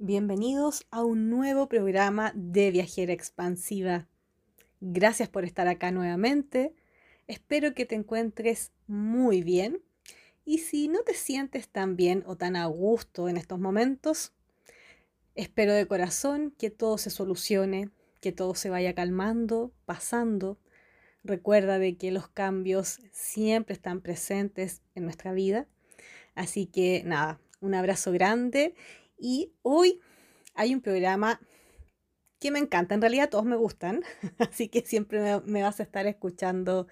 Bienvenidos 0.00 0.86
a 0.92 1.02
un 1.02 1.28
nuevo 1.28 1.68
programa 1.68 2.30
de 2.36 2.70
Viajera 2.70 3.12
Expansiva. 3.12 4.06
Gracias 4.80 5.28
por 5.28 5.44
estar 5.44 5.66
acá 5.66 5.90
nuevamente. 5.90 6.72
Espero 7.26 7.74
que 7.74 7.84
te 7.84 7.96
encuentres 7.96 8.70
muy 8.86 9.42
bien. 9.42 9.82
Y 10.44 10.58
si 10.58 10.86
no 10.86 11.02
te 11.02 11.14
sientes 11.14 11.68
tan 11.68 11.96
bien 11.96 12.22
o 12.28 12.36
tan 12.36 12.54
a 12.54 12.66
gusto 12.66 13.28
en 13.28 13.36
estos 13.36 13.58
momentos, 13.58 14.32
espero 15.34 15.72
de 15.72 15.88
corazón 15.88 16.54
que 16.56 16.70
todo 16.70 16.96
se 16.96 17.10
solucione, 17.10 17.90
que 18.20 18.30
todo 18.30 18.54
se 18.54 18.70
vaya 18.70 18.94
calmando, 18.94 19.72
pasando. 19.84 20.60
Recuerda 21.24 21.80
de 21.80 21.96
que 21.96 22.12
los 22.12 22.28
cambios 22.28 23.00
siempre 23.10 23.74
están 23.74 24.00
presentes 24.00 24.80
en 24.94 25.02
nuestra 25.02 25.32
vida. 25.32 25.66
Así 26.36 26.66
que 26.66 27.02
nada, 27.04 27.40
un 27.60 27.74
abrazo 27.74 28.12
grande 28.12 28.76
y 29.18 29.52
hoy 29.62 30.00
hay 30.54 30.74
un 30.74 30.80
programa 30.80 31.40
que 32.38 32.50
me 32.50 32.58
encanta, 32.58 32.94
en 32.94 33.00
realidad 33.00 33.30
todos 33.30 33.44
me 33.44 33.56
gustan, 33.56 34.02
así 34.38 34.68
que 34.68 34.82
siempre 34.82 35.40
me, 35.44 35.62
vas 35.62 35.80
a 35.80 35.82
estar 35.82 36.06
escuchando 36.06 36.86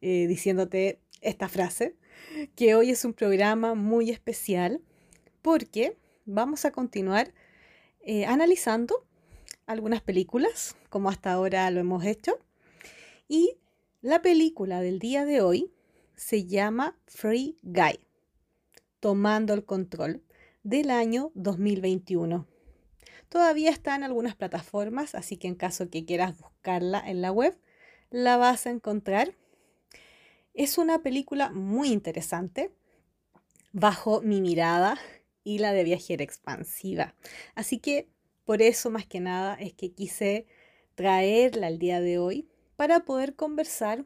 eh, 0.00 0.26
diciéndote 0.26 1.00
esta 1.20 1.48
frase, 1.48 1.96
que 2.54 2.74
hoy 2.74 2.90
es 2.90 3.04
un 3.04 3.12
programa 3.12 3.74
muy 3.74 4.10
especial 4.10 4.82
porque 5.42 5.96
vamos 6.24 6.64
a 6.64 6.72
continuar 6.72 7.32
eh, 8.00 8.24
analizando 8.24 9.06
algunas 9.66 10.00
películas, 10.00 10.76
como 10.88 11.10
hasta 11.10 11.32
ahora 11.32 11.70
lo 11.70 11.80
hemos 11.80 12.04
hecho, 12.04 12.38
y 13.28 13.58
la 14.00 14.22
película 14.22 14.80
del 14.80 14.98
día 14.98 15.24
de 15.24 15.40
hoy 15.40 15.72
se 16.14 16.46
llama 16.46 16.98
Free 17.06 17.58
Guy, 17.62 17.98
tomando 19.00 19.52
el 19.52 19.64
control 19.64 20.22
del 20.66 20.90
año 20.90 21.30
2021. 21.36 22.44
Todavía 23.28 23.70
está 23.70 23.94
en 23.94 24.02
algunas 24.02 24.34
plataformas, 24.34 25.14
así 25.14 25.36
que 25.36 25.46
en 25.46 25.54
caso 25.54 25.90
que 25.90 26.04
quieras 26.04 26.36
buscarla 26.36 27.00
en 27.06 27.22
la 27.22 27.30
web, 27.30 27.56
la 28.10 28.36
vas 28.36 28.66
a 28.66 28.70
encontrar. 28.70 29.36
Es 30.54 30.76
una 30.76 31.04
película 31.04 31.50
muy 31.50 31.92
interesante, 31.92 32.72
bajo 33.72 34.22
mi 34.22 34.40
mirada 34.40 34.98
y 35.44 35.58
la 35.58 35.72
de 35.72 35.84
viajera 35.84 36.24
expansiva. 36.24 37.14
Así 37.54 37.78
que 37.78 38.08
por 38.44 38.60
eso 38.60 38.90
más 38.90 39.06
que 39.06 39.20
nada 39.20 39.54
es 39.54 39.72
que 39.72 39.92
quise 39.92 40.46
traerla 40.96 41.68
el 41.68 41.78
día 41.78 42.00
de 42.00 42.18
hoy 42.18 42.48
para 42.74 43.04
poder 43.04 43.36
conversar 43.36 44.04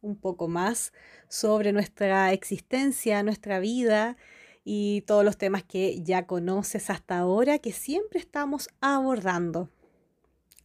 un 0.00 0.16
poco 0.16 0.48
más 0.48 0.92
sobre 1.28 1.72
nuestra 1.72 2.32
existencia, 2.32 3.22
nuestra 3.22 3.60
vida 3.60 4.16
y 4.64 5.02
todos 5.02 5.24
los 5.24 5.38
temas 5.38 5.64
que 5.64 6.02
ya 6.02 6.26
conoces 6.26 6.90
hasta 6.90 7.18
ahora 7.18 7.58
que 7.58 7.72
siempre 7.72 8.18
estamos 8.18 8.68
abordando. 8.80 9.70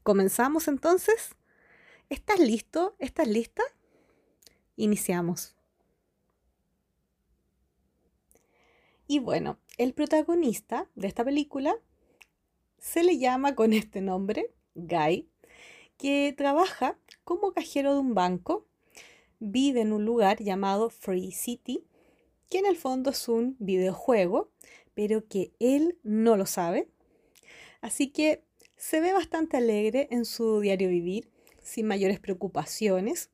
¿Comenzamos 0.03 0.67
entonces? 0.67 1.36
¿Estás 2.09 2.40
listo? 2.40 2.95
¿Estás 3.00 3.28
lista? 3.28 3.64
Iniciamos. 4.75 5.56
Y 9.08 9.20
bueno, 9.20 9.58
el 9.78 9.94
protagonista 9.94 10.90
de 10.95 11.08
esta 11.08 11.23
película 11.23 11.75
se 12.78 13.03
le 13.03 13.18
llama 13.18 13.56
con 13.56 13.73
este 13.73 14.02
nombre, 14.02 14.53
Guy, 14.75 15.30
que 15.98 16.34
trabaja 16.38 17.00
como 17.23 17.53
cajero 17.53 17.94
de 17.94 18.00
un 18.00 18.14
banco, 18.14 18.68
vive 19.40 19.81
en 19.81 19.94
un 19.94 20.06
lugar 20.06 20.42
llamado 20.42 20.90
Free 20.90 21.31
City 21.31 21.87
que 22.50 22.59
en 22.59 22.66
el 22.66 22.78
fondo 22.78 23.12
es 23.12 23.28
un 23.28 23.56
videojuego, 23.59 24.52
pero 24.94 25.28
que 25.28 25.52
él 25.59 25.98
no 26.03 26.38
lo 26.38 26.45
sabe. 26.45 26.90
Así 27.81 28.09
que 28.09 28.44
se 28.76 29.00
ve 29.00 29.14
bastante 29.14 29.58
alegre 29.58 30.08
en 30.12 30.26
su 30.26 30.59
diario 30.59 30.90
vivir, 30.90 31.30
sin 31.62 31.88
mayores 31.88 32.20
preocupaciones. 32.20 33.30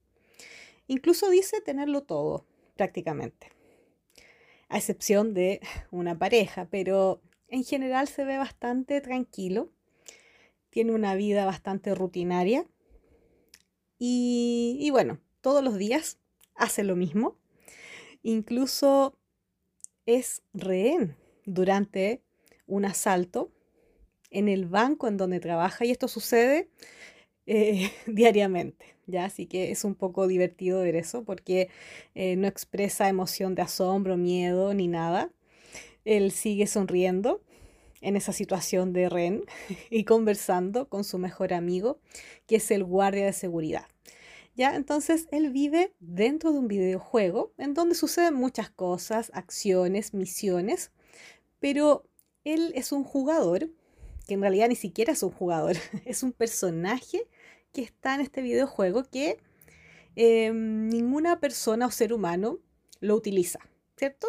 Incluso 0.87 1.29
dice 1.29 1.61
tenerlo 1.61 2.03
todo, 2.03 2.45
prácticamente. 2.75 3.51
A 4.69 4.77
excepción 4.77 5.33
de 5.33 5.61
una 5.91 6.17
pareja, 6.17 6.67
pero 6.69 7.21
en 7.47 7.63
general 7.63 8.07
se 8.07 8.25
ve 8.25 8.37
bastante 8.37 8.99
tranquilo. 9.01 9.71
Tiene 10.69 10.93
una 10.93 11.15
vida 11.15 11.45
bastante 11.45 11.93
rutinaria. 11.93 12.65
Y, 13.99 14.89
bueno, 14.91 15.19
todos 15.39 15.63
los 15.63 15.77
días 15.77 16.17
hace 16.55 16.83
lo 16.83 16.95
mismo 16.95 17.37
Incluso 18.23 19.17
es 20.05 20.41
rehén 20.53 21.15
durante 21.45 22.21
un 22.67 22.85
asalto 22.85 23.51
en 24.31 24.49
el 24.49 24.65
banco 24.65 25.07
en 25.07 25.17
donde 25.17 25.39
trabaja 25.39 25.85
y 25.85 25.91
esto 25.91 26.07
sucede 26.07 26.69
eh, 27.45 27.91
diariamente. 28.07 28.95
¿ya? 29.05 29.25
Así 29.25 29.45
que 29.45 29.71
es 29.71 29.83
un 29.83 29.95
poco 29.95 30.27
divertido 30.27 30.81
ver 30.81 30.95
eso 30.95 31.23
porque 31.23 31.69
eh, 32.15 32.35
no 32.35 32.47
expresa 32.47 33.09
emoción 33.09 33.55
de 33.55 33.61
asombro, 33.61 34.17
miedo 34.17 34.73
ni 34.73 34.87
nada. 34.87 35.29
Él 36.05 36.31
sigue 36.31 36.67
sonriendo 36.67 37.41
en 38.01 38.17
esa 38.17 38.33
situación 38.33 38.93
de 38.93 39.09
rehén 39.09 39.43
y 39.89 40.03
conversando 40.03 40.89
con 40.89 41.03
su 41.03 41.17
mejor 41.17 41.53
amigo, 41.53 41.99
que 42.47 42.57
es 42.57 42.71
el 42.71 42.83
guardia 42.83 43.25
de 43.25 43.33
seguridad. 43.33 43.85
¿Ya? 44.55 44.75
Entonces 44.75 45.27
él 45.31 45.51
vive 45.51 45.93
dentro 45.99 46.51
de 46.51 46.59
un 46.59 46.67
videojuego 46.67 47.53
en 47.57 47.73
donde 47.73 47.95
suceden 47.95 48.35
muchas 48.35 48.69
cosas, 48.69 49.31
acciones, 49.33 50.13
misiones, 50.13 50.91
pero 51.59 52.05
él 52.43 52.71
es 52.75 52.91
un 52.91 53.03
jugador, 53.03 53.69
que 54.27 54.33
en 54.35 54.41
realidad 54.41 54.69
ni 54.69 54.75
siquiera 54.75 55.13
es 55.13 55.23
un 55.23 55.31
jugador, 55.31 55.75
es 56.05 56.23
un 56.23 56.31
personaje 56.31 57.27
que 57.71 57.81
está 57.81 58.15
en 58.15 58.21
este 58.21 58.41
videojuego 58.41 59.03
que 59.03 59.39
em, 60.15 60.87
ninguna 60.87 61.39
persona 61.39 61.87
o 61.87 61.91
ser 61.91 62.13
humano 62.13 62.59
lo 62.99 63.15
utiliza, 63.15 63.59
¿cierto? 63.97 64.27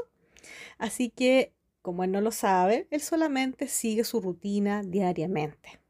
Así 0.79 1.11
que, 1.11 1.53
como 1.83 2.05
él 2.05 2.13
no 2.13 2.21
lo 2.21 2.33
sabe, 2.33 2.89
él 2.91 3.01
solamente 3.01 3.69
sigue 3.69 4.05
su 4.05 4.21
rutina 4.21 4.83
diariamente. 4.83 5.81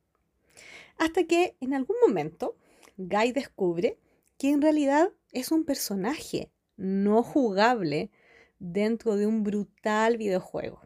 Hasta 0.99 1.25
que 1.25 1.56
en 1.61 1.75
algún 1.75 1.97
momento 2.06 2.56
Guy 2.97 3.33
descubre 3.33 3.99
que 4.44 4.50
en 4.50 4.60
realidad 4.60 5.10
es 5.32 5.53
un 5.53 5.65
personaje 5.65 6.53
no 6.77 7.22
jugable 7.22 8.10
dentro 8.59 9.16
de 9.16 9.27
un 9.27 9.43
brutal 9.43 10.19
videojuego. 10.19 10.82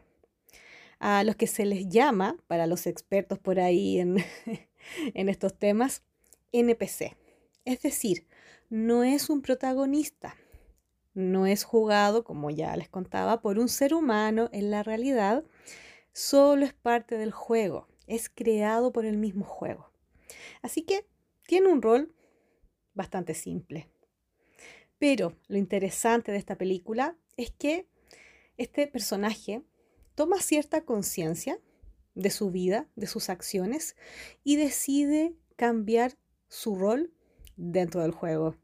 A 0.97 1.25
los 1.25 1.35
que 1.35 1.45
se 1.45 1.65
les 1.65 1.89
llama, 1.89 2.37
para 2.47 2.67
los 2.67 2.87
expertos 2.87 3.37
por 3.37 3.59
ahí 3.59 3.99
en, 3.99 4.15
en 5.13 5.27
estos 5.27 5.59
temas, 5.59 6.03
NPC. 6.53 7.17
Es 7.65 7.81
decir, 7.81 8.27
no 8.69 9.03
es 9.03 9.29
un 9.29 9.41
protagonista, 9.41 10.37
no 11.13 11.45
es 11.45 11.65
jugado, 11.65 12.23
como 12.23 12.51
ya 12.51 12.77
les 12.77 12.87
contaba, 12.87 13.41
por 13.41 13.59
un 13.59 13.67
ser 13.67 13.93
humano 13.93 14.47
en 14.53 14.71
la 14.71 14.83
realidad, 14.83 15.43
solo 16.13 16.63
es 16.63 16.73
parte 16.73 17.17
del 17.17 17.33
juego, 17.33 17.89
es 18.07 18.29
creado 18.29 18.93
por 18.93 19.05
el 19.05 19.17
mismo 19.17 19.43
juego. 19.43 19.91
Así 20.61 20.83
que 20.83 21.05
tiene 21.45 21.67
un 21.67 21.81
rol 21.81 22.13
bastante 22.99 23.33
simple. 23.33 23.87
Pero 24.99 25.33
lo 25.47 25.57
interesante 25.57 26.33
de 26.33 26.37
esta 26.37 26.57
película 26.57 27.15
es 27.37 27.49
que 27.49 27.87
este 28.57 28.87
personaje 28.87 29.63
toma 30.15 30.41
cierta 30.41 30.81
conciencia 30.81 31.57
de 32.13 32.29
su 32.29 32.51
vida, 32.51 32.89
de 32.97 33.07
sus 33.07 33.29
acciones 33.29 33.95
y 34.43 34.57
decide 34.57 35.33
cambiar 35.55 36.17
su 36.49 36.75
rol 36.75 37.13
dentro 37.55 38.01
del 38.01 38.11
juego. 38.11 38.57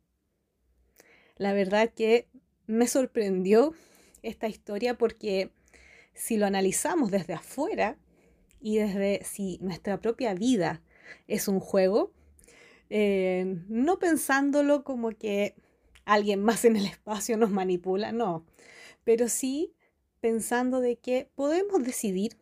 La 1.38 1.54
verdad 1.54 1.94
que 1.94 2.28
me 2.68 2.88
sorprendió 2.88 3.74
esta 4.22 4.50
historia 4.50 4.98
porque 4.98 5.54
si 6.14 6.36
lo 6.36 6.46
analizamos 6.46 7.10
desde 7.10 7.36
afuera 7.36 7.98
y 8.60 8.80
desde 8.80 9.24
si 9.24 9.60
nuestra 9.62 10.02
propia 10.02 10.34
vida 10.34 10.82
es 11.28 11.48
un 11.48 11.62
juego, 11.62 12.12
eh, 12.90 13.64
no 13.68 14.00
pensándolo 14.00 14.84
como 14.84 15.10
que 15.12 15.56
alguien 16.06 16.44
más 16.44 16.66
en 16.66 16.76
el 16.76 16.86
espacio 16.86 17.38
nos 17.38 17.52
manipula, 17.52 18.12
no, 18.12 18.46
pero 19.04 19.28
sí 19.28 19.74
pensando 20.20 20.82
de 20.82 20.98
que 20.98 21.30
podemos 21.36 21.84
decidir, 21.84 22.38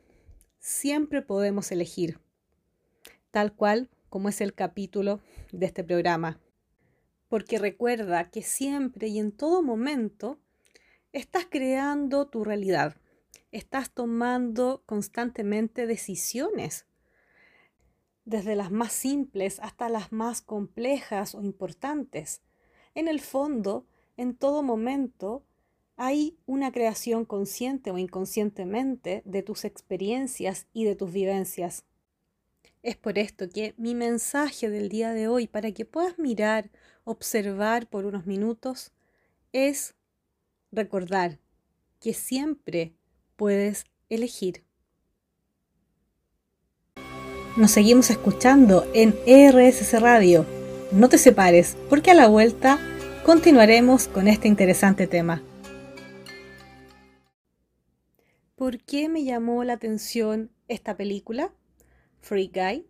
siempre 0.59 1.21
podemos 1.21 1.71
elegir, 1.71 2.19
tal 3.31 3.53
cual 3.53 3.89
como 4.09 4.29
es 4.29 4.41
el 4.41 4.53
capítulo 4.53 5.21
de 5.51 5.65
este 5.65 5.83
programa. 5.83 6.39
Porque 7.27 7.57
recuerda 7.57 8.29
que 8.29 8.43
siempre 8.43 9.07
y 9.07 9.19
en 9.19 9.31
todo 9.31 9.63
momento 9.63 10.39
estás 11.11 11.47
creando 11.49 12.27
tu 12.27 12.43
realidad, 12.43 12.95
estás 13.51 13.91
tomando 13.91 14.83
constantemente 14.85 15.87
decisiones 15.87 16.85
desde 18.25 18.55
las 18.55 18.71
más 18.71 18.93
simples 18.93 19.59
hasta 19.59 19.89
las 19.89 20.11
más 20.11 20.41
complejas 20.41 21.35
o 21.35 21.41
importantes. 21.41 22.41
En 22.95 23.07
el 23.07 23.19
fondo, 23.19 23.85
en 24.17 24.35
todo 24.35 24.63
momento, 24.63 25.43
hay 25.95 26.37
una 26.45 26.71
creación 26.71 27.25
consciente 27.25 27.91
o 27.91 27.97
inconscientemente 27.97 29.21
de 29.25 29.43
tus 29.43 29.65
experiencias 29.65 30.67
y 30.73 30.85
de 30.85 30.95
tus 30.95 31.11
vivencias. 31.11 31.85
Es 32.81 32.97
por 32.97 33.17
esto 33.17 33.49
que 33.49 33.73
mi 33.77 33.95
mensaje 33.95 34.69
del 34.69 34.89
día 34.89 35.13
de 35.13 35.27
hoy, 35.27 35.47
para 35.47 35.71
que 35.71 35.85
puedas 35.85 36.19
mirar, 36.19 36.69
observar 37.05 37.87
por 37.87 38.05
unos 38.05 38.25
minutos, 38.25 38.91
es 39.53 39.95
recordar 40.71 41.39
que 41.99 42.13
siempre 42.13 42.93
puedes 43.37 43.85
elegir. 44.09 44.62
Nos 47.55 47.69
seguimos 47.69 48.09
escuchando 48.09 48.83
en 48.95 49.11
RSC 49.27 49.99
Radio. 49.99 50.43
No 50.91 51.07
te 51.07 51.19
separes, 51.19 51.77
porque 51.87 52.09
a 52.09 52.15
la 52.15 52.27
vuelta 52.27 52.79
continuaremos 53.23 54.07
con 54.07 54.27
este 54.27 54.47
interesante 54.47 55.05
tema. 55.05 55.43
¿Por 58.55 58.79
qué 58.79 59.07
me 59.07 59.23
llamó 59.23 59.63
la 59.63 59.73
atención 59.73 60.49
esta 60.67 60.97
película, 60.97 61.53
Free 62.21 62.51
Guy? 62.51 62.87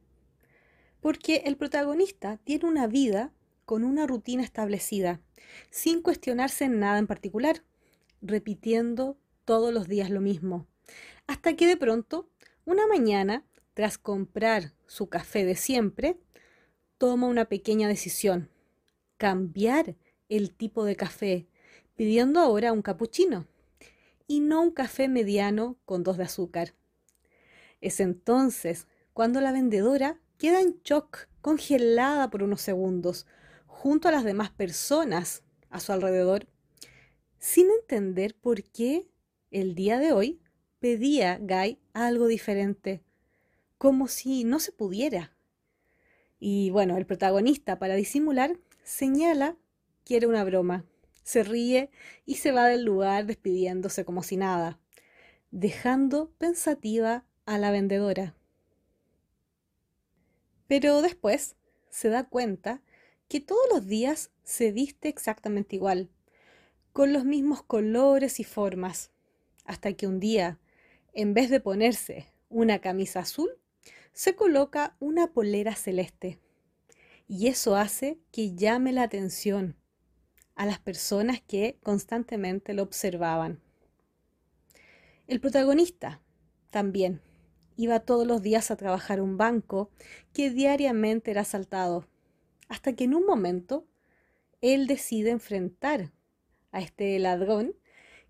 Porque 1.02 1.44
el 1.46 1.58
protagonista 1.58 2.38
tiene 2.38 2.66
una 2.66 2.88
vida 2.88 3.34
con 3.66 3.84
una 3.84 4.08
rutina 4.08 4.44
establecida, 4.44 5.20
sin 5.72 6.02
cuestionarse 6.02 6.64
en 6.64 6.80
nada 6.80 7.00
en 7.00 7.08
particular, 7.08 7.64
repitiendo 8.22 9.18
todos 9.44 9.74
los 9.74 9.90
días 9.90 10.10
lo 10.10 10.22
mismo, 10.22 10.68
hasta 11.28 11.54
que 11.58 11.68
de 11.68 11.76
pronto, 11.76 12.30
una 12.64 12.88
mañana, 12.88 13.44
tras 13.74 13.98
comprar 13.98 14.74
su 14.88 15.08
café 15.08 15.46
de 15.46 15.56
siempre, 15.56 16.18
toma 16.98 17.28
una 17.28 17.46
pequeña 17.46 17.88
decisión, 17.88 18.50
cambiar 19.18 19.96
el 20.30 20.54
tipo 20.54 20.86
de 20.86 20.96
café, 20.96 21.48
pidiendo 21.96 22.40
ahora 22.40 22.72
un 22.72 22.82
cappuccino 22.82 23.48
y 24.28 24.40
no 24.40 24.62
un 24.62 24.72
café 24.72 25.08
mediano 25.08 25.78
con 25.86 26.04
dos 26.04 26.18
de 26.18 26.24
azúcar. 26.24 26.74
Es 27.82 28.00
entonces 28.00 28.88
cuando 29.14 29.42
la 29.42 29.52
vendedora 29.52 30.20
queda 30.38 30.62
en 30.62 30.80
shock, 30.84 31.28
congelada 31.42 32.30
por 32.30 32.44
unos 32.44 32.62
segundos, 32.62 33.28
junto 33.66 34.08
a 34.08 34.12
las 34.12 34.24
demás 34.24 34.50
personas 34.50 35.44
a 35.70 35.80
su 35.80 35.92
alrededor, 35.92 36.48
sin 37.38 37.70
entender 37.70 38.36
por 38.36 38.64
qué 38.64 39.10
el 39.52 39.76
día 39.76 40.00
de 40.00 40.14
hoy 40.14 40.42
pedía 40.80 41.38
Guy 41.40 41.80
algo 41.94 42.28
diferente, 42.28 43.04
como 43.84 44.08
si 44.08 44.46
no 44.46 44.62
se 44.62 44.72
pudiera. 44.72 45.36
Y 46.40 46.70
bueno, 46.70 46.96
el 46.96 47.06
protagonista, 47.06 47.80
para 47.80 47.96
disimular, 47.96 48.58
señala 48.82 49.58
que 50.06 50.16
era 50.16 50.30
una 50.30 50.46
broma 50.46 50.86
se 51.24 51.44
ríe 51.44 51.90
y 52.26 52.36
se 52.36 52.54
va 52.54 52.68
del 52.68 52.86
lugar 52.86 53.26
despidiéndose 53.26 54.06
como 54.06 54.24
si 54.24 54.38
nada, 54.38 54.80
dejando 55.52 56.32
pensativa 56.38 57.26
a 57.46 57.58
la 57.58 57.72
vendedora. 57.72 58.38
Pero 60.68 61.02
después 61.02 61.58
se 61.90 62.08
da 62.08 62.24
cuenta 62.24 62.82
que 63.28 63.42
todos 63.42 63.68
los 63.70 63.86
días 63.86 64.32
se 64.46 64.72
viste 64.72 65.10
exactamente 65.10 65.76
igual, 65.76 66.10
con 66.94 67.12
los 67.12 67.26
mismos 67.26 67.62
colores 67.64 68.40
y 68.40 68.46
formas, 68.46 69.12
hasta 69.66 69.92
que 69.92 70.08
un 70.08 70.22
día, 70.22 70.58
en 71.14 71.34
vez 71.34 71.50
de 71.50 71.60
ponerse 71.60 72.28
una 72.48 72.80
camisa 72.80 73.20
azul, 73.20 73.50
se 74.14 74.36
coloca 74.36 74.96
una 75.00 75.34
polera 75.34 75.76
celeste. 75.76 76.40
Y 77.28 77.48
eso 77.48 77.76
hace 77.76 78.20
que 78.32 78.56
llame 78.56 78.94
la 78.94 79.04
atención 79.04 79.76
a 80.56 80.66
las 80.66 80.80
personas 80.80 81.42
que 81.42 81.80
constantemente 81.82 82.74
lo 82.74 82.84
observaban. 82.84 83.62
El 85.26 85.40
protagonista 85.40 86.22
también 86.70 87.22
iba 87.76 88.02
todos 88.02 88.28
los 88.28 88.42
días 88.42 88.70
a 88.70 88.76
trabajar 88.76 89.20
un 89.20 89.38
banco 89.38 89.90
que 90.32 90.52
diariamente 90.52 91.32
era 91.32 91.42
asaltado, 91.42 92.08
hasta 92.68 92.94
que 92.94 93.06
en 93.06 93.16
un 93.16 93.26
momento 93.26 93.88
él 94.62 94.86
decide 94.86 95.32
enfrentar 95.32 96.12
a 96.72 96.82
este 96.82 97.18
ladrón 97.20 97.76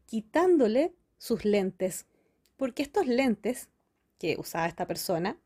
quitándole 0.06 0.96
sus 1.18 1.46
lentes, 1.46 2.08
porque 2.58 2.84
estos 2.84 3.08
lentes 3.08 3.70
que 4.24 4.38
usaba 4.40 4.68
esta 4.68 4.88
persona 4.88 5.38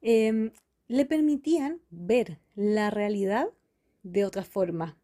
em, 0.00 0.50
le 0.86 1.04
permitían 1.04 1.82
ver 1.90 2.38
la 2.54 2.88
realidad 2.88 3.48
de 4.02 4.24
otra 4.24 4.44
forma, 4.44 4.96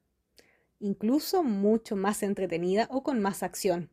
incluso 0.80 1.44
mucho 1.44 1.96
más 1.96 2.22
entretenida 2.22 2.88
o 2.90 3.02
con 3.02 3.20
más 3.20 3.42
acción. 3.42 3.90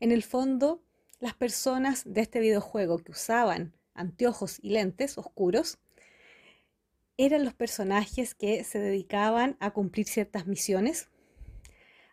En 0.00 0.10
el 0.10 0.22
fondo, 0.22 0.82
las 1.20 1.34
personas 1.34 2.04
de 2.06 2.22
este 2.22 2.40
videojuego 2.40 2.96
que 2.96 3.12
usaban 3.12 3.74
anteojos 3.92 4.58
y 4.62 4.70
lentes 4.70 5.18
oscuros 5.18 5.78
eran 7.18 7.44
los 7.44 7.52
personajes 7.52 8.34
que 8.34 8.64
se 8.64 8.78
dedicaban 8.78 9.58
a 9.60 9.72
cumplir 9.72 10.06
ciertas 10.06 10.46
misiones, 10.46 11.10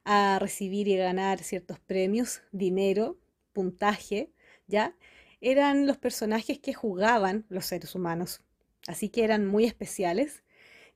a 0.03 0.39
recibir 0.39 0.89
y 0.89 0.97
ganar 0.97 1.39
ciertos 1.39 1.79
premios, 1.79 2.41
dinero, 2.51 3.17
puntaje, 3.53 4.33
¿ya? 4.67 4.93
Eran 5.41 5.88
los 5.88 5.97
personajes 5.97 6.59
que 6.59 6.74
jugaban 6.74 7.45
los 7.50 7.65
seres 7.65 7.95
humanos. 7.95 8.41
Así 8.88 9.09
que 9.09 9.24
eran 9.24 9.45
muy 9.45 9.65
especiales. 9.65 10.44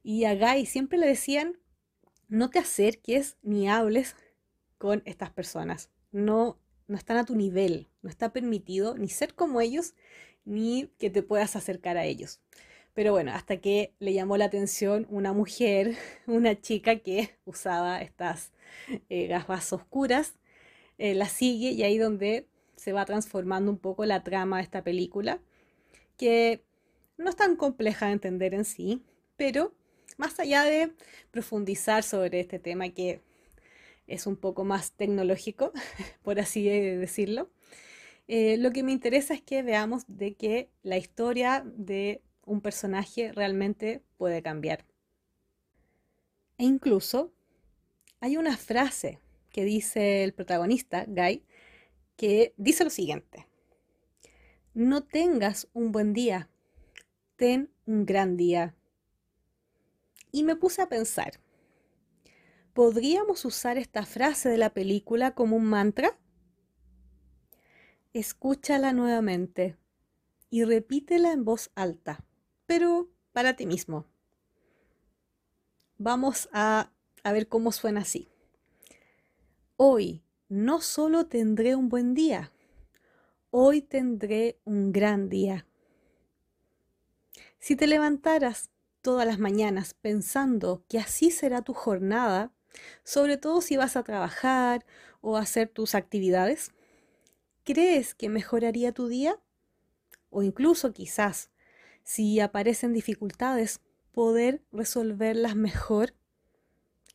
Y 0.04 0.26
a 0.26 0.36
Guy 0.36 0.66
siempre 0.66 0.98
le 0.98 1.08
decían 1.08 1.60
no 2.34 2.50
te 2.50 2.58
acerques 2.58 3.38
ni 3.44 3.70
hables 3.70 4.16
con 4.80 5.04
estas 5.06 5.30
personas. 5.30 5.92
No, 6.12 6.60
no 6.88 6.98
están 6.98 7.18
a 7.18 7.26
tu 7.26 7.36
nivel. 7.36 7.90
No 8.02 8.10
está 8.10 8.34
permitido 8.34 8.98
ni 8.98 9.08
ser 9.08 9.36
como 9.36 9.62
ellos, 9.62 9.94
ni 10.44 10.88
que 10.98 11.10
te 11.10 11.22
puedas 11.22 11.56
acercar 11.56 11.96
a 11.96 12.06
ellos. 12.06 12.42
Pero 12.94 13.12
bueno, 13.12 13.34
hasta 13.34 13.58
que 13.58 13.94
le 14.00 14.14
llamó 14.14 14.38
la 14.38 14.46
atención 14.46 15.08
una 15.10 15.32
mujer, 15.32 15.96
una 16.28 16.60
chica 16.60 16.98
que 17.00 17.38
usaba 17.46 18.02
estas 18.02 18.52
eh, 19.10 19.28
gafas 19.28 19.72
oscuras, 19.72 20.34
eh, 20.98 21.14
la 21.16 21.28
sigue 21.30 21.70
y 21.70 21.84
ahí 21.84 21.98
donde 21.98 22.48
se 22.84 22.92
va 22.92 23.06
transformando 23.06 23.72
un 23.72 23.78
poco 23.78 24.04
la 24.04 24.24
trama 24.24 24.58
de 24.58 24.64
esta 24.64 24.84
película, 24.84 25.40
que 26.18 26.66
no 27.18 27.30
es 27.30 27.36
tan 27.38 27.56
compleja 27.56 28.08
de 28.08 28.12
entender 28.12 28.54
en 28.54 28.66
sí, 28.66 29.02
pero 29.38 29.74
más 30.18 30.38
allá 30.38 30.64
de 30.64 30.92
profundizar 31.32 32.04
sobre 32.04 32.42
este 32.42 32.60
tema 32.60 32.90
que 32.90 33.22
es 34.06 34.28
un 34.28 34.36
poco 34.36 34.66
más 34.66 34.92
tecnológico, 34.92 35.72
por 36.24 36.42
así 36.42 36.68
decirlo, 36.68 37.50
eh, 38.28 38.58
lo 38.58 38.72
que 38.72 38.84
me 38.84 38.92
interesa 38.92 39.34
es 39.34 39.42
que 39.42 39.64
veamos 39.64 40.04
de 40.08 40.36
que 40.36 40.70
la 40.82 40.98
historia 40.98 41.64
de 41.66 42.22
un 42.46 42.60
personaje 42.60 43.32
realmente 43.32 44.02
puede 44.18 44.42
cambiar. 44.42 44.86
E 46.58 46.66
incluso 46.66 47.32
hay 48.20 48.36
una 48.36 48.58
frase 48.58 49.20
que 49.52 49.64
dice 49.64 50.26
el 50.26 50.34
protagonista, 50.34 51.06
Guy, 51.08 51.44
que 52.16 52.54
dice 52.58 52.84
lo 52.84 52.90
siguiente. 52.90 53.48
No 54.74 55.04
tengas 55.04 55.68
un 55.74 55.92
buen 55.92 56.14
día, 56.14 56.50
ten 57.36 57.72
un 57.86 58.06
gran 58.06 58.38
día. 58.38 58.76
Y 60.32 60.44
me 60.44 60.56
puse 60.56 60.82
a 60.82 60.90
pensar, 60.90 61.40
¿podríamos 62.74 63.46
usar 63.46 63.78
esta 63.78 64.06
frase 64.06 64.50
de 64.50 64.58
la 64.58 64.74
película 64.74 65.36
como 65.36 65.56
un 65.58 65.66
mantra? 65.66 66.18
Escúchala 68.14 68.94
nuevamente 68.94 69.78
y 70.50 70.64
repítela 70.64 71.32
en 71.32 71.46
voz 71.46 71.72
alta, 71.76 72.26
pero 72.66 73.10
para 73.32 73.56
ti 73.56 73.66
mismo. 73.66 74.08
Vamos 75.98 76.50
a, 76.52 76.92
a 77.24 77.32
ver 77.32 77.48
cómo 77.48 77.72
suena 77.72 78.02
así. 78.02 78.28
Hoy 79.76 80.23
no 80.54 80.82
solo 80.82 81.26
tendré 81.26 81.76
un 81.76 81.90
buen 81.90 82.14
día, 82.14 82.52
hoy 83.50 83.82
tendré 83.82 84.60
un 84.66 84.92
gran 84.92 85.28
día. 85.28 85.66
Si 87.58 87.76
te 87.76 87.88
levantaras 87.88 88.70
todas 89.02 89.26
las 89.26 89.40
mañanas 89.40 89.96
pensando 89.96 90.86
que 90.88 91.00
así 91.00 91.32
será 91.32 91.64
tu 91.64 91.74
jornada, 91.74 92.54
sobre 93.04 93.38
todo 93.38 93.62
si 93.62 93.78
vas 93.78 93.96
a 93.96 94.04
trabajar 94.04 94.86
o 95.22 95.38
a 95.38 95.42
hacer 95.42 95.70
tus 95.70 95.96
actividades? 95.96 96.72
¿Crees 97.64 98.14
que 98.14 98.30
mejoraría 98.30 98.92
tu 98.92 99.08
día? 99.08 99.40
O 100.30 100.44
incluso 100.44 100.94
quizás, 100.94 101.50
si 102.04 102.40
aparecen 102.40 102.94
dificultades, 102.94 103.82
poder 104.12 104.62
resolverlas 104.72 105.56
mejor 105.56 106.14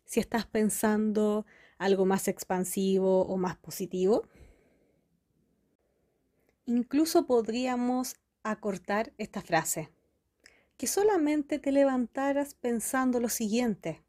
si 0.07 0.19
estás 0.19 0.45
pensando 0.45 1.47
algo 1.79 2.05
más 2.05 2.29
expansivo 2.29 3.23
o 3.23 3.37
más 3.37 3.57
positivo. 3.57 4.25
Incluso 6.67 7.27
podríamos 7.27 8.17
acortar 8.43 9.13
esta 9.17 9.41
frase 9.41 9.91
que 10.77 10.87
solamente 10.87 11.59
te 11.59 11.73
levantaras 11.73 12.55
pensando 12.55 13.21
lo 13.21 13.29
siguiente. 13.29 14.03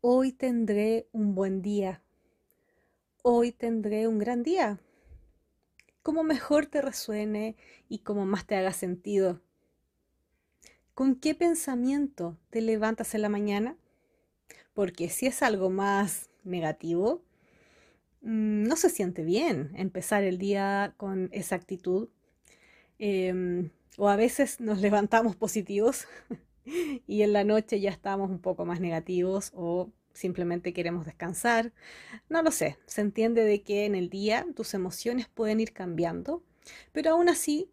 Hoy 0.00 0.32
tendré 0.32 1.08
un 1.12 1.34
buen 1.34 1.62
día. 1.62 2.02
hoy 3.22 3.52
tendré 3.52 4.06
un 4.06 4.18
gran 4.18 4.42
día. 4.42 4.78
Como 6.02 6.22
mejor 6.22 6.66
te 6.66 6.82
resuene 6.82 7.56
y 7.88 8.00
como 8.00 8.26
más 8.26 8.46
te 8.46 8.54
haga 8.54 8.74
sentido. 8.74 9.40
¿Con 10.92 11.16
qué 11.16 11.34
pensamiento 11.34 12.36
te 12.50 12.60
levantas 12.60 13.14
en 13.14 13.22
la 13.22 13.30
mañana? 13.30 13.78
Porque 14.74 15.08
si 15.08 15.26
es 15.26 15.42
algo 15.42 15.70
más 15.70 16.28
negativo, 16.44 17.22
mm, 18.22 18.64
no 18.64 18.76
se 18.76 18.90
siente 18.90 19.22
bien 19.24 19.72
empezar 19.76 20.24
el 20.24 20.38
día 20.38 20.94
con 20.96 21.28
esa 21.32 21.56
actitud. 21.56 22.08
Em, 22.98 23.70
o 23.98 24.08
a 24.08 24.16
veces 24.16 24.60
nos 24.60 24.80
levantamos 24.80 25.36
positivos 25.36 26.06
y 27.06 27.22
en 27.22 27.32
la 27.32 27.44
noche 27.44 27.80
ya 27.80 27.90
estamos 27.90 28.30
un 28.30 28.40
poco 28.40 28.64
más 28.64 28.80
negativos 28.80 29.50
o 29.54 29.90
simplemente 30.12 30.72
queremos 30.72 31.04
descansar. 31.04 31.72
No 32.28 32.42
lo 32.42 32.50
sé, 32.50 32.78
se 32.86 33.00
entiende 33.00 33.44
de 33.44 33.62
que 33.62 33.84
en 33.84 33.94
el 33.94 34.08
día 34.08 34.46
tus 34.54 34.74
emociones 34.74 35.28
pueden 35.28 35.60
ir 35.60 35.72
cambiando, 35.72 36.42
pero 36.92 37.10
aún 37.10 37.28
así 37.28 37.70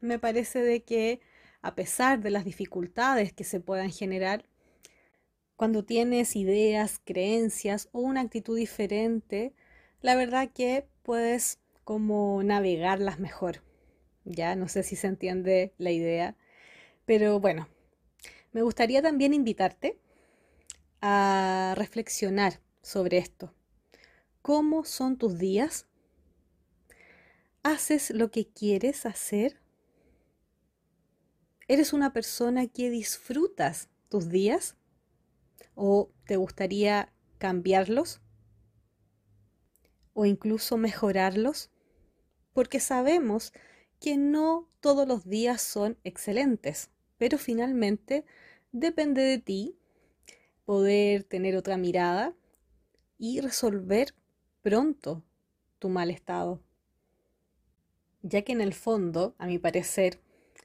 me 0.00 0.18
parece 0.18 0.60
de 0.62 0.82
que 0.82 1.20
a 1.62 1.74
pesar 1.74 2.20
de 2.20 2.30
las 2.30 2.44
dificultades 2.44 3.32
que 3.32 3.44
se 3.44 3.60
puedan 3.60 3.90
generar, 3.90 4.44
cuando 5.60 5.84
tienes 5.84 6.36
ideas, 6.36 7.02
creencias 7.04 7.90
o 7.92 8.00
una 8.00 8.22
actitud 8.22 8.56
diferente, 8.56 9.52
la 10.00 10.14
verdad 10.14 10.48
que 10.54 10.86
puedes 11.02 11.58
como 11.84 12.42
navegarlas 12.42 13.18
mejor. 13.18 13.62
Ya 14.24 14.56
no 14.56 14.68
sé 14.68 14.82
si 14.82 14.96
se 14.96 15.06
entiende 15.06 15.74
la 15.76 15.90
idea, 15.90 16.34
pero 17.04 17.40
bueno, 17.40 17.68
me 18.52 18.62
gustaría 18.62 19.02
también 19.02 19.34
invitarte 19.34 19.98
a 21.02 21.74
reflexionar 21.76 22.62
sobre 22.80 23.18
esto. 23.18 23.52
¿Cómo 24.40 24.86
son 24.86 25.18
tus 25.18 25.36
días? 25.36 25.84
¿Haces 27.62 28.12
lo 28.12 28.30
que 28.30 28.48
quieres 28.48 29.04
hacer? 29.04 29.60
¿Eres 31.68 31.92
una 31.92 32.14
persona 32.14 32.66
que 32.66 32.88
disfrutas 32.88 33.90
tus 34.08 34.30
días? 34.30 34.78
¿O 35.74 36.10
te 36.26 36.36
gustaría 36.36 37.12
cambiarlos? 37.38 38.20
¿O 40.12 40.26
incluso 40.26 40.76
mejorarlos? 40.76 41.70
Porque 42.52 42.80
sabemos 42.80 43.52
que 44.00 44.16
no 44.16 44.68
todos 44.80 45.06
los 45.06 45.28
días 45.28 45.62
son 45.62 45.98
excelentes, 46.04 46.90
pero 47.18 47.38
finalmente 47.38 48.24
depende 48.72 49.22
de 49.22 49.38
ti 49.38 49.76
poder 50.64 51.24
tener 51.24 51.56
otra 51.56 51.76
mirada 51.76 52.34
y 53.18 53.40
resolver 53.40 54.14
pronto 54.62 55.22
tu 55.78 55.88
mal 55.88 56.10
estado. 56.10 56.60
Ya 58.22 58.42
que 58.42 58.52
en 58.52 58.60
el 58.60 58.74
fondo, 58.74 59.34
a 59.38 59.46
mi 59.46 59.58
parecer, 59.58 60.20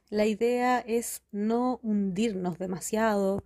la 0.09 0.25
idea 0.25 0.79
es 0.79 1.23
no 1.31 1.79
hundirnos 1.83 2.59
demasiado, 2.59 3.43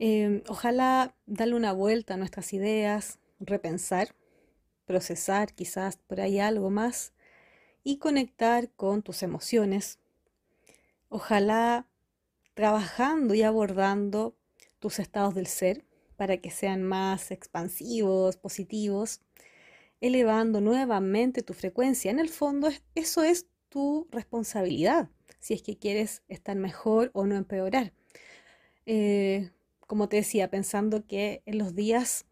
em, 0.00 0.42
ojalá 0.48 1.14
darle 1.26 1.54
una 1.54 1.72
vuelta 1.72 2.14
a 2.14 2.16
nuestras 2.16 2.52
ideas, 2.52 3.20
repensar, 3.38 4.16
procesar 4.86 5.54
quizás 5.54 5.98
por 5.98 6.20
ahí 6.20 6.40
algo 6.40 6.70
más 6.70 7.12
y 7.84 7.98
conectar 7.98 8.70
con 8.72 9.02
tus 9.02 9.22
emociones. 9.22 10.00
Ojalá 11.08 11.86
trabajando 12.54 13.34
y 13.34 13.42
abordando 13.42 14.34
tus 14.80 14.98
estados 14.98 15.34
del 15.34 15.46
ser 15.46 15.84
para 16.16 16.38
que 16.38 16.50
sean 16.50 16.82
más 16.82 17.30
expansivos, 17.30 18.36
positivos, 18.36 19.20
elevando 20.00 20.60
nuevamente 20.60 21.42
tu 21.42 21.54
frecuencia. 21.54 22.10
En 22.10 22.18
el 22.18 22.28
fondo, 22.28 22.68
eso 22.94 23.22
es 23.22 23.46
tu 23.68 24.08
responsabilidad, 24.10 25.08
si 25.38 25.54
es 25.54 25.62
que 25.62 25.78
quieres 25.78 26.22
estar 26.28 26.56
mejor 26.56 27.10
o 27.14 27.26
no 27.26 27.36
empeorar. 27.36 27.92
Eh, 28.86 29.50
como 29.90 30.08
te 30.08 30.18
decía, 30.18 30.48
pensando 30.48 31.04
que 31.04 31.42
en 31.46 31.58
los 31.58 31.74
días 31.74 32.24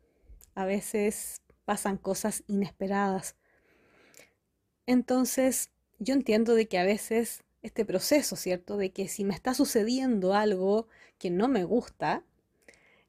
a 0.55 0.65
veces 0.65 1.43
pasan 1.65 1.97
cosas 1.97 2.45
inesperadas. 2.47 3.35
Entonces, 4.87 5.73
yo 5.99 6.15
entiendo 6.15 6.55
de 6.55 6.69
que 6.69 6.79
a 6.79 6.85
veces 6.85 7.43
este 7.63 7.85
proceso, 7.85 8.37
¿cierto? 8.37 8.77
De 8.77 8.93
que 8.93 9.09
si 9.09 9.25
me 9.25 9.35
está 9.35 9.55
sucediendo 9.55 10.35
algo 10.35 10.87
que 11.19 11.31
no 11.31 11.49
me 11.49 11.65
gusta, 11.65 12.23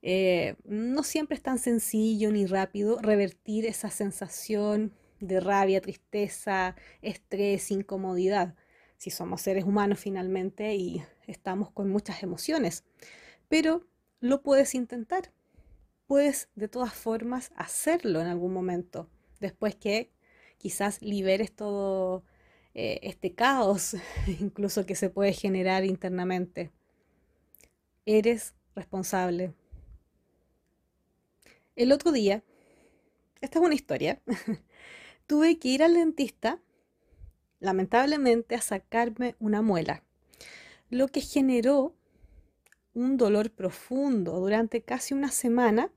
eh, 0.02 0.56
no 0.64 1.04
siempre 1.04 1.36
es 1.36 1.44
tan 1.44 1.60
sencillo 1.60 2.32
ni 2.32 2.48
rápido 2.48 2.98
revertir 3.04 3.68
esa 3.68 3.92
sensación 3.92 4.96
de 5.20 5.42
rabia, 5.42 5.80
tristeza, 5.80 6.76
estrés, 7.04 7.70
incomodidad, 7.70 8.56
si 8.98 9.12
somos 9.12 9.42
seres 9.42 9.66
humanos 9.66 10.00
finalmente 10.00 10.74
y 10.74 11.04
estamos 11.28 11.70
con 11.70 11.92
muchas 11.92 12.24
emociones. 12.24 12.84
Pero 13.48 13.86
lo 14.20 14.42
puedes 14.42 14.76
intentar. 14.76 15.32
Puedes 16.08 16.50
de 16.56 16.68
todas 16.68 16.94
formas 16.94 17.52
hacerlo 17.56 18.20
en 18.22 18.28
algún 18.28 18.54
momento, 18.54 19.10
después 19.40 19.76
que 19.76 20.12
quizás 20.58 21.02
liberes 21.02 21.56
todo 21.56 22.24
eh, 22.74 23.00
este 23.04 23.34
caos, 23.36 23.96
incluso 24.40 24.86
que 24.86 24.96
se 24.96 25.10
puede 25.10 25.34
generar 25.34 25.86
internamente. 25.86 26.72
Eres 28.06 28.56
responsable 28.76 29.54
el 31.80 31.94
otro 31.94 32.12
día, 32.12 32.44
esta 33.40 33.60
es 33.60 33.66
una 33.66 33.74
historia, 33.74 34.22
tuve 35.28 35.58
que 35.60 35.70
ir 35.70 35.82
al 35.82 35.94
dentista, 35.94 36.60
lamentablemente, 37.62 38.56
a 38.56 38.60
sacarme 38.60 39.38
una 39.40 39.62
muela, 39.62 40.04
lo 40.90 41.08
que 41.08 41.22
generó 41.22 41.96
un 42.94 43.18
dolor 43.18 43.52
profundo 43.52 44.40
durante 44.40 44.82
casi 44.82 45.14
una 45.14 45.32
semana 45.32 45.92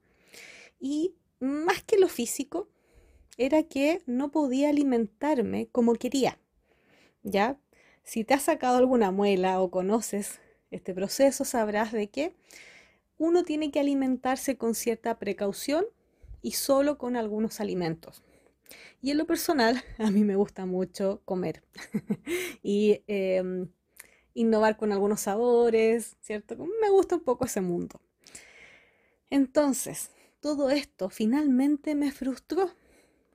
y 0.79 1.15
más 1.41 1.83
que 1.83 1.99
lo 1.99 2.09
físico, 2.09 2.69
era 3.37 3.63
que 3.63 4.03
no 4.07 4.31
podía 4.31 4.69
alimentarme 4.69 5.69
como 5.73 5.95
quería. 5.95 6.39
¿Ya? 7.23 7.59
Si 8.05 8.25
te 8.25 8.35
has 8.35 8.43
sacado 8.43 8.77
alguna 8.77 9.11
muela 9.11 9.61
o 9.61 9.71
conoces 9.71 10.41
este 10.71 10.95
proceso, 10.95 11.45
sabrás 11.45 11.93
de 11.93 12.11
que 12.11 12.35
uno 13.19 13.45
tiene 13.45 13.71
que 13.71 13.81
alimentarse 13.81 14.57
con 14.57 14.75
cierta 14.75 15.19
precaución 15.19 15.85
y 16.41 16.53
solo 16.53 16.99
con 16.99 17.17
algunos 17.17 17.61
alimentos. 17.61 18.23
Y 19.01 19.11
en 19.11 19.19
lo 19.19 19.27
personal, 19.27 19.83
a 19.99 20.11
mí 20.11 20.25
me 20.25 20.37
gusta 20.37 20.67
mucho 20.67 21.23
comer 21.25 21.63
y 22.63 23.03
em, 23.07 23.69
innovar 24.35 24.77
con 24.77 24.93
algunos 24.93 25.23
sabores, 25.23 26.17
¿cierto? 26.21 26.57
Me 26.81 26.91
gusta 26.91 27.17
un 27.17 27.23
poco 27.23 27.45
ese 27.45 27.61
mundo. 27.61 28.01
Entonces, 29.31 30.11
todo 30.41 30.71
esto 30.71 31.09
finalmente 31.11 31.95
me 31.95 32.13
frustró. 32.13 32.71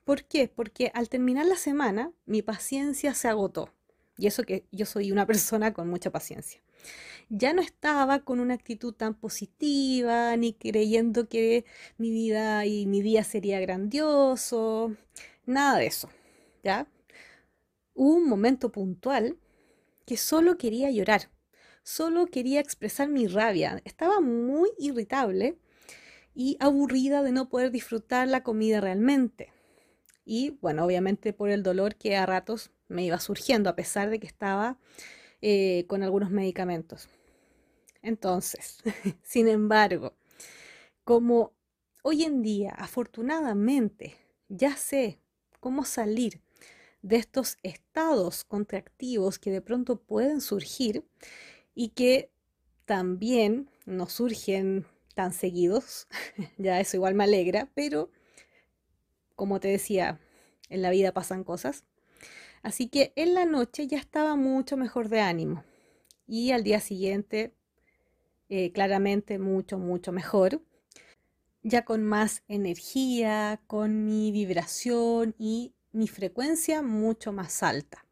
¿Por 0.03 0.23
qué? 0.25 0.47
Porque 0.47 0.91
al 0.93 1.09
terminar 1.09 1.45
la 1.45 1.57
semana, 1.57 2.11
mi 2.25 2.41
paciencia 2.41 3.13
se 3.13 3.27
agotó. 3.27 3.69
Y 4.17 4.27
eso 4.27 4.43
que 4.43 4.65
yo 4.71 4.85
soy 4.85 5.11
una 5.11 5.25
persona 5.27 5.73
con 5.73 5.89
mucha 5.89 6.11
paciencia 6.11 6.61
ya 7.29 7.53
no 7.53 7.61
estaba 7.61 8.19
con 8.19 8.39
una 8.39 8.53
actitud 8.53 8.93
tan 8.93 9.13
positiva, 9.13 10.35
ni 10.37 10.53
creyendo 10.53 11.27
que 11.27 11.65
mi 11.97 12.11
vida 12.11 12.65
y 12.65 12.85
mi 12.85 13.01
día 13.01 13.23
sería 13.23 13.59
grandioso, 13.59 14.95
nada 15.45 15.77
de 15.79 15.87
eso, 15.87 16.09
¿ya? 16.63 16.87
Hubo 17.93 18.15
un 18.15 18.29
momento 18.29 18.71
puntual 18.71 19.37
que 20.07 20.15
solo 20.15 20.57
quería 20.57 20.89
llorar, 20.89 21.29
solo 21.83 22.27
quería 22.27 22.61
expresar 22.61 23.09
mi 23.09 23.27
rabia, 23.27 23.81
estaba 23.83 24.21
muy 24.21 24.69
irritable 24.79 25.59
y 26.33 26.55
aburrida 26.61 27.21
de 27.23 27.33
no 27.33 27.49
poder 27.49 27.71
disfrutar 27.71 28.29
la 28.29 28.41
comida 28.41 28.79
realmente. 28.79 29.51
Y 30.23 30.51
bueno, 30.61 30.85
obviamente 30.85 31.33
por 31.33 31.49
el 31.49 31.61
dolor 31.61 31.95
que 31.95 32.15
a 32.15 32.25
ratos 32.25 32.71
me 32.87 33.03
iba 33.03 33.19
surgiendo, 33.19 33.69
a 33.69 33.75
pesar 33.75 34.09
de 34.09 34.19
que 34.19 34.27
estaba 34.27 34.79
eh, 35.41 35.85
con 35.87 36.03
algunos 36.03 36.31
medicamentos. 36.31 37.09
Entonces, 38.01 38.77
sin 39.23 39.49
embargo, 39.49 40.15
como 41.03 41.53
hoy 42.01 42.23
en 42.23 42.41
día, 42.41 42.71
afortunadamente, 42.77 44.15
ya 44.47 44.77
sé 44.77 45.19
cómo 45.59 45.83
salir 45.83 46.41
de 47.01 47.17
estos 47.17 47.57
estados 47.63 48.43
contractivos 48.43 49.39
que 49.39 49.51
de 49.51 49.61
pronto 49.61 50.01
pueden 50.01 50.41
surgir 50.41 51.05
y 51.75 51.89
que 51.89 52.31
también 52.85 53.69
no 53.85 54.07
surgen 54.07 54.85
tan 55.13 55.33
seguidos, 55.33 56.07
ya 56.57 56.79
eso 56.79 56.97
igual 56.97 57.15
me 57.15 57.23
alegra, 57.25 57.69
pero 57.73 58.11
como 59.35 59.59
te 59.59 59.67
decía, 59.67 60.19
en 60.69 60.81
la 60.81 60.89
vida 60.89 61.13
pasan 61.13 61.43
cosas. 61.43 61.85
Así 62.63 62.89
que 62.89 63.13
en 63.15 63.33
la 63.33 63.45
noche 63.45 63.87
ya 63.87 63.97
estaba 63.97 64.35
mucho 64.35 64.77
mejor 64.77 65.09
de 65.09 65.21
ánimo 65.21 65.63
y 66.27 66.51
al 66.51 66.63
día 66.63 66.79
siguiente 66.79 67.53
eh, 68.49 68.71
claramente 68.71 69.39
mucho, 69.39 69.77
mucho 69.77 70.11
mejor. 70.11 70.61
ya 71.63 71.83
con 71.85 72.03
más 72.03 72.43
energía, 72.47 73.61
con 73.67 74.05
mi 74.05 74.31
vibración 74.31 75.35
y 75.37 75.73
mi 75.97 76.07
frecuencia 76.07 76.81
mucho 76.81 77.33
más 77.33 77.63
alta. 77.63 78.05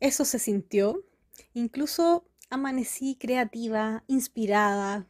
Eso 0.00 0.24
se 0.24 0.38
sintió. 0.38 1.04
Incluso 1.52 2.26
amanecí 2.50 3.16
creativa, 3.16 4.04
inspirada. 4.06 5.06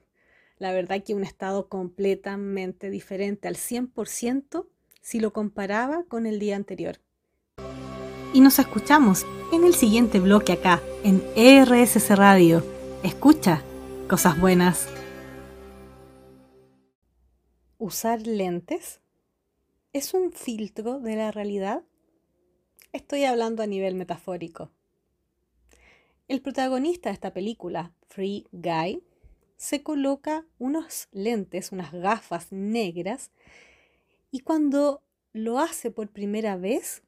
La 0.58 0.72
verdad 0.72 1.02
que 1.04 1.14
un 1.14 1.22
estado 1.22 1.68
completamente 1.68 2.90
diferente 2.90 3.46
al 3.46 3.54
100% 3.54 4.66
si 5.00 5.20
lo 5.20 5.32
comparaba 5.32 6.04
con 6.04 6.26
el 6.26 6.40
día 6.40 6.56
anterior. 6.56 7.00
Y 8.34 8.40
nos 8.40 8.58
escuchamos 8.58 9.24
en 9.52 9.64
el 9.64 9.74
siguiente 9.74 10.18
bloque 10.20 10.52
acá, 10.52 10.82
en 11.04 11.22
RSC 11.36 12.10
Radio. 12.16 12.64
Escucha 13.04 13.62
cosas 14.08 14.38
buenas. 14.38 14.88
¿Usar 17.78 18.26
lentes 18.26 19.00
es 19.98 20.14
un 20.14 20.32
filtro 20.32 21.00
de 21.00 21.16
la 21.16 21.32
realidad? 21.32 21.82
Estoy 22.92 23.24
hablando 23.24 23.64
a 23.64 23.66
nivel 23.66 23.96
metafórico. 23.96 24.70
El 26.28 26.40
protagonista 26.40 27.08
de 27.08 27.14
esta 27.14 27.34
película, 27.34 27.92
Free 28.06 28.46
Guy, 28.52 29.02
se 29.56 29.82
coloca 29.82 30.46
unos 30.60 31.08
lentes, 31.10 31.72
unas 31.72 31.92
gafas 31.92 32.52
negras, 32.52 33.32
y 34.30 34.40
cuando 34.40 35.02
lo 35.32 35.58
hace 35.58 35.90
por 35.90 36.10
primera 36.10 36.56
vez, 36.56 37.02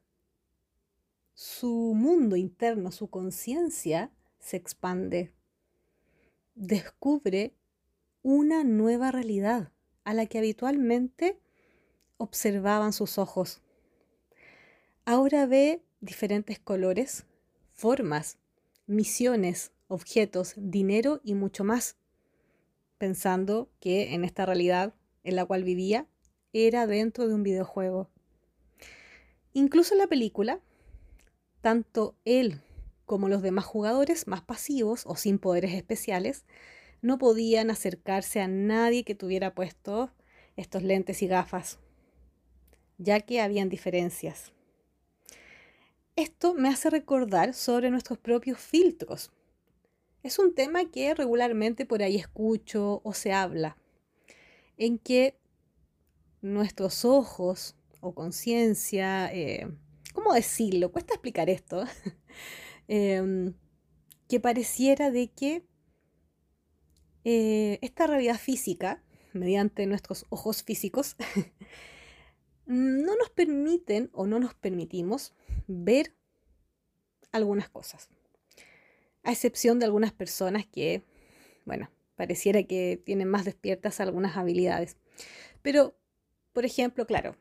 su 1.33 1.93
mundo 1.95 2.35
interno, 2.35 2.91
su 2.91 3.09
conciencia, 3.09 4.11
se 4.37 4.57
expande. 4.57 5.31
Descubre 6.55 7.53
una 8.21 8.65
nueva 8.65 9.11
realidad 9.11 9.71
a 10.03 10.13
la 10.13 10.25
que 10.25 10.39
habitualmente 10.39 11.39
observaban 12.21 12.93
sus 12.93 13.17
ojos. 13.17 13.61
Ahora 15.05 15.45
ve 15.45 15.81
diferentes 15.99 16.59
colores, 16.59 17.25
formas, 17.73 18.37
misiones, 18.85 19.71
objetos, 19.87 20.53
dinero 20.55 21.19
y 21.23 21.33
mucho 21.33 21.63
más, 21.63 21.97
pensando 22.97 23.69
que 23.79 24.13
en 24.13 24.23
esta 24.23 24.45
realidad 24.45 24.93
en 25.23 25.35
la 25.35 25.45
cual 25.45 25.63
vivía 25.63 26.07
era 26.53 26.85
dentro 26.87 27.27
de 27.27 27.33
un 27.33 27.43
videojuego. 27.43 28.09
Incluso 29.53 29.95
en 29.95 29.99
la 29.99 30.07
película 30.07 30.59
tanto 31.61 32.15
él 32.25 32.61
como 33.05 33.29
los 33.29 33.41
demás 33.41 33.65
jugadores 33.65 34.27
más 34.27 34.41
pasivos 34.41 35.03
o 35.05 35.15
sin 35.15 35.39
poderes 35.39 35.73
especiales 35.73 36.45
no 37.01 37.17
podían 37.17 37.71
acercarse 37.71 38.41
a 38.41 38.47
nadie 38.47 39.03
que 39.03 39.15
tuviera 39.15 39.53
puesto 39.53 40.11
estos 40.55 40.83
lentes 40.83 41.21
y 41.21 41.27
gafas, 41.27 41.79
ya 43.01 43.19
que 43.19 43.41
habían 43.41 43.69
diferencias. 43.69 44.51
Esto 46.15 46.53
me 46.53 46.69
hace 46.69 46.89
recordar 46.89 47.53
sobre 47.53 47.89
nuestros 47.89 48.19
propios 48.19 48.59
filtros. 48.59 49.31
Es 50.23 50.37
un 50.37 50.53
tema 50.53 50.85
que 50.91 51.13
regularmente 51.15 51.85
por 51.85 52.03
ahí 52.03 52.15
escucho 52.15 53.01
o 53.03 53.13
se 53.13 53.33
habla, 53.33 53.77
en 54.77 54.99
que 54.99 55.39
nuestros 56.41 57.05
ojos 57.05 57.75
o 58.01 58.13
conciencia, 58.13 59.33
eh, 59.33 59.67
¿cómo 60.13 60.33
decirlo? 60.33 60.91
Cuesta 60.91 61.13
explicar 61.13 61.49
esto. 61.49 61.83
Em, 62.87 63.53
que 64.27 64.41
pareciera 64.41 65.11
de 65.11 65.29
que 65.29 65.63
eh, 67.23 67.79
esta 67.81 68.05
realidad 68.05 68.37
física, 68.37 69.01
mediante 69.31 69.85
nuestros 69.85 70.25
ojos 70.29 70.63
físicos, 70.63 71.15
no 72.65 73.15
nos 73.15 73.29
permiten 73.29 74.09
o 74.13 74.27
no 74.27 74.39
nos 74.39 74.53
permitimos 74.53 75.33
ver 75.67 76.13
algunas 77.31 77.69
cosas. 77.69 78.09
A 79.23 79.31
excepción 79.31 79.79
de 79.79 79.85
algunas 79.85 80.11
personas 80.11 80.65
que, 80.65 81.03
bueno, 81.65 81.89
pareciera 82.15 82.63
que 82.63 83.01
tienen 83.03 83.27
más 83.27 83.45
despiertas 83.45 83.99
algunas 83.99 84.37
habilidades. 84.37 84.97
Pero, 85.61 85.95
por 86.53 86.65
ejemplo, 86.65 87.05
claro, 87.05 87.35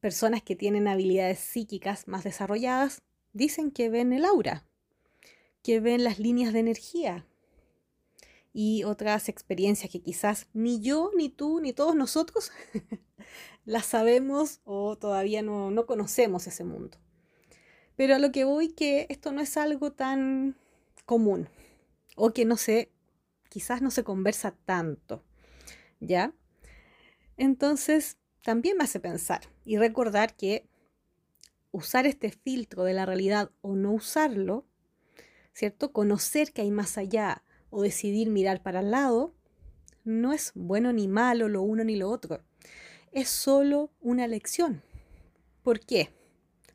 personas 0.00 0.42
que 0.42 0.56
tienen 0.56 0.88
habilidades 0.88 1.38
psíquicas 1.38 2.08
más 2.08 2.24
desarrolladas 2.24 3.02
dicen 3.32 3.70
que 3.70 3.88
ven 3.88 4.12
el 4.12 4.24
aura, 4.24 4.64
que 5.62 5.80
ven 5.80 6.04
las 6.04 6.18
líneas 6.18 6.52
de 6.52 6.60
energía 6.60 7.26
y 8.52 8.84
otras 8.84 9.28
experiencias 9.28 9.90
que 9.90 10.02
quizás 10.02 10.48
ni 10.52 10.80
yo, 10.80 11.10
ni 11.16 11.28
tú, 11.28 11.60
ni 11.60 11.72
todos 11.72 11.94
nosotros 11.94 12.50
las 13.64 13.86
sabemos 13.86 14.60
o 14.64 14.96
todavía 14.96 15.42
no, 15.42 15.70
no 15.70 15.86
conocemos 15.86 16.46
ese 16.46 16.64
mundo. 16.64 16.98
Pero 17.96 18.14
a 18.14 18.18
lo 18.18 18.32
que 18.32 18.44
voy 18.44 18.68
que 18.68 19.06
esto 19.08 19.32
no 19.32 19.40
es 19.40 19.56
algo 19.56 19.92
tan 19.92 20.56
común 21.04 21.48
o 22.16 22.32
que 22.32 22.44
no 22.44 22.56
sé, 22.56 22.90
quizás 23.48 23.82
no 23.82 23.90
se 23.90 24.04
conversa 24.04 24.52
tanto, 24.64 25.24
¿ya? 26.00 26.32
Entonces, 27.36 28.18
también 28.42 28.76
me 28.76 28.84
hace 28.84 29.00
pensar 29.00 29.42
y 29.64 29.76
recordar 29.76 30.36
que 30.36 30.68
usar 31.72 32.06
este 32.06 32.30
filtro 32.30 32.84
de 32.84 32.94
la 32.94 33.06
realidad 33.06 33.50
o 33.60 33.76
no 33.76 33.92
usarlo, 33.92 34.66
¿cierto? 35.52 35.92
Conocer 35.92 36.52
que 36.52 36.62
hay 36.62 36.70
más 36.70 36.98
allá 36.98 37.44
o 37.70 37.82
decidir 37.82 38.30
mirar 38.30 38.62
para 38.62 38.80
el 38.80 38.90
lado, 38.90 39.34
no 40.04 40.32
es 40.32 40.52
bueno 40.54 40.92
ni 40.92 41.08
malo 41.08 41.48
lo 41.48 41.62
uno 41.62 41.84
ni 41.84 41.96
lo 41.96 42.10
otro. 42.10 42.42
Es 43.12 43.28
solo 43.28 43.90
una 44.00 44.26
lección. 44.26 44.82
¿Por 45.62 45.80
qué? 45.80 46.10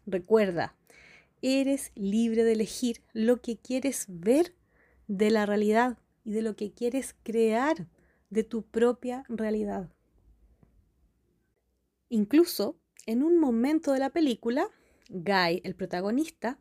Recuerda, 0.05 0.75
eres 1.41 1.91
libre 1.95 2.43
de 2.43 2.53
elegir 2.53 3.01
lo 3.13 3.41
que 3.41 3.57
quieres 3.57 4.05
ver 4.07 4.53
de 5.07 5.31
la 5.31 5.45
realidad 5.45 5.97
y 6.23 6.31
de 6.31 6.41
lo 6.41 6.55
que 6.55 6.71
quieres 6.71 7.15
crear 7.23 7.87
de 8.29 8.43
tu 8.43 8.63
propia 8.63 9.23
realidad. 9.29 9.89
Incluso 12.09 12.77
en 13.05 13.23
un 13.23 13.39
momento 13.39 13.91
de 13.93 13.99
la 13.99 14.09
película, 14.09 14.67
Guy, 15.09 15.61
el 15.63 15.75
protagonista, 15.75 16.59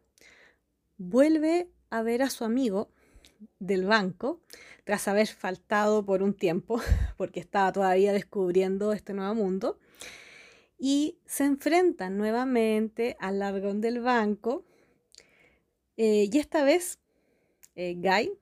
vuelve 0.99 1.71
a 1.91 2.03
ver 2.03 2.23
a 2.23 2.31
su 2.31 2.45
amigo 2.45 2.91
del 3.59 3.85
banco 3.85 4.41
tras 4.85 5.09
haber 5.09 5.27
faltado 5.27 6.05
por 6.05 6.23
un 6.23 6.35
tiempo, 6.35 6.81
porque 7.17 7.41
estaba 7.41 7.73
todavía 7.73 8.13
descubriendo 8.13 8.93
este 8.93 9.15
nuevo 9.15 9.35
mundo, 9.35 9.79
y 10.79 11.19
se 11.25 11.45
enfrentan 11.45 12.19
nuevamente 12.19 13.17
al 13.21 13.39
largón 13.39 13.81
del 13.81 14.01
banco, 14.01 14.65
eh, 15.97 16.29
y 16.31 16.39
esta 16.39 16.65
vez 16.65 16.99
eh, 17.77 17.95
Guy 17.97 18.33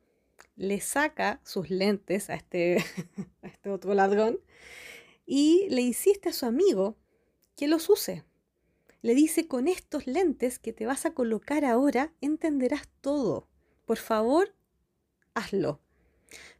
le 0.57 0.81
saca 0.81 1.41
sus 1.45 1.71
lentes 1.71 2.31
a 2.31 2.35
este, 2.35 2.79
a 3.43 3.47
este 3.47 3.71
otro 3.71 3.95
ladrón 3.95 4.41
y 5.27 5.67
le 5.71 5.83
insiste 5.83 6.29
a 6.29 6.33
su 6.33 6.47
amigo 6.47 6.97
que 7.57 7.69
los 7.69 7.89
use. 7.89 8.25
Le 9.03 9.15
dice, 9.15 9.49
con 9.49 9.67
estos 9.67 10.07
lentes 10.07 10.59
que 10.59 10.73
te 10.73 10.87
vas 10.87 11.07
a 11.07 11.13
colocar 11.13 11.65
ahora, 11.65 12.13
entenderás 12.21 12.89
todo. 13.01 13.49
Por 13.85 13.99
favor, 13.99 14.55
hazlo. 15.35 15.81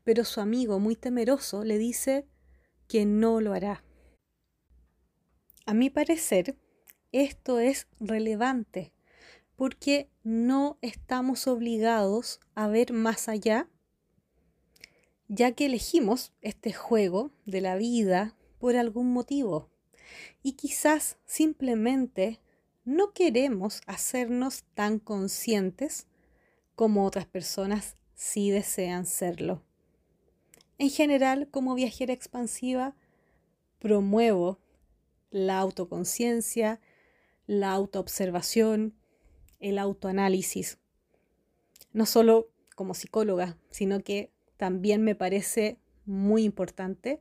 Pero 0.05 0.25
su 0.25 0.41
amigo, 0.41 0.79
muy 0.79 0.97
temeroso, 0.97 1.65
le 1.65 1.79
dice 1.79 2.27
que 2.89 3.05
no 3.07 3.41
lo 3.41 3.53
hará. 3.53 3.85
A 5.65 5.75
mi 5.75 5.91
parecer, 5.91 6.57
esto 7.13 7.61
es 7.61 7.87
relevante 8.01 8.93
porque 9.57 10.11
no 10.25 10.79
estamos 10.81 11.47
obligados 11.47 12.41
a 12.55 12.67
ver 12.69 12.93
más 12.93 13.29
allá, 13.29 13.69
ya 15.29 15.53
que 15.53 15.67
elegimos 15.67 16.33
este 16.41 16.73
juego 16.73 17.31
de 17.47 17.61
la 17.61 17.77
vida 17.77 18.35
por 18.59 18.77
algún 18.77 19.13
motivo 19.13 19.71
y 20.43 20.53
quizás 20.53 21.17
simplemente 21.25 22.41
no 22.85 23.13
queremos 23.13 23.83
hacernos 23.87 24.65
tan 24.75 24.99
conscientes 24.99 26.09
como 26.75 27.07
otras 27.07 27.27
personas 27.27 27.97
sí 28.23 28.53
desean 28.53 29.05
serlo. 29.05 29.65
En 30.79 30.91
general, 30.91 31.49
como 31.51 31.75
viajera 31.75 32.13
expansiva, 32.13 32.95
promuevo 33.81 34.61
la 35.33 35.59
autoconciencia, 35.59 36.81
la 37.49 37.73
autoobservación, 37.73 38.95
el 39.59 39.77
autoanálisis. 39.77 40.79
No 41.93 42.07
solo 42.07 42.49
como 42.77 42.95
psicóloga, 42.95 43.59
sino 43.71 44.05
que 44.05 44.31
también 44.57 45.03
me 45.03 45.17
parece 45.17 45.81
muy 46.07 46.45
importante 46.45 47.21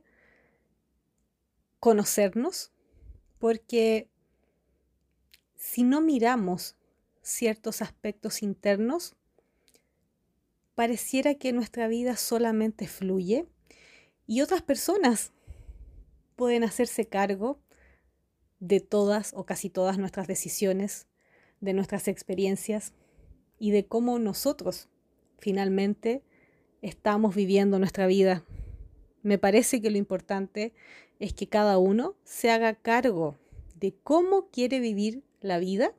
conocernos, 1.80 2.70
porque 3.40 4.08
si 5.56 5.82
no 5.82 6.00
miramos 6.00 6.76
ciertos 7.22 7.82
aspectos 7.82 8.40
internos, 8.44 9.16
pareciera 10.74 11.34
que 11.34 11.52
nuestra 11.52 11.88
vida 11.88 12.16
solamente 12.16 12.86
fluye 12.86 13.46
y 14.26 14.40
otras 14.40 14.62
personas 14.62 15.32
pueden 16.36 16.64
hacerse 16.64 17.06
cargo 17.06 17.58
de 18.60 18.80
todas 18.80 19.32
o 19.34 19.44
casi 19.44 19.70
todas 19.70 19.98
nuestras 19.98 20.26
decisiones, 20.26 21.06
de 21.60 21.72
nuestras 21.72 22.08
experiencias 22.08 22.94
y 23.58 23.70
de 23.70 23.86
cómo 23.86 24.18
nosotros 24.18 24.88
finalmente 25.38 26.22
estamos 26.80 27.34
viviendo 27.34 27.78
nuestra 27.78 28.06
vida. 28.06 28.44
Me 29.22 29.38
parece 29.38 29.80
que 29.80 29.90
lo 29.90 29.98
importante 29.98 30.72
es 31.20 31.32
que 31.32 31.48
cada 31.48 31.78
uno 31.78 32.16
se 32.24 32.50
haga 32.50 32.74
cargo 32.74 33.36
de 33.76 33.94
cómo 34.02 34.48
quiere 34.50 34.80
vivir 34.80 35.22
la 35.40 35.58
vida 35.58 35.92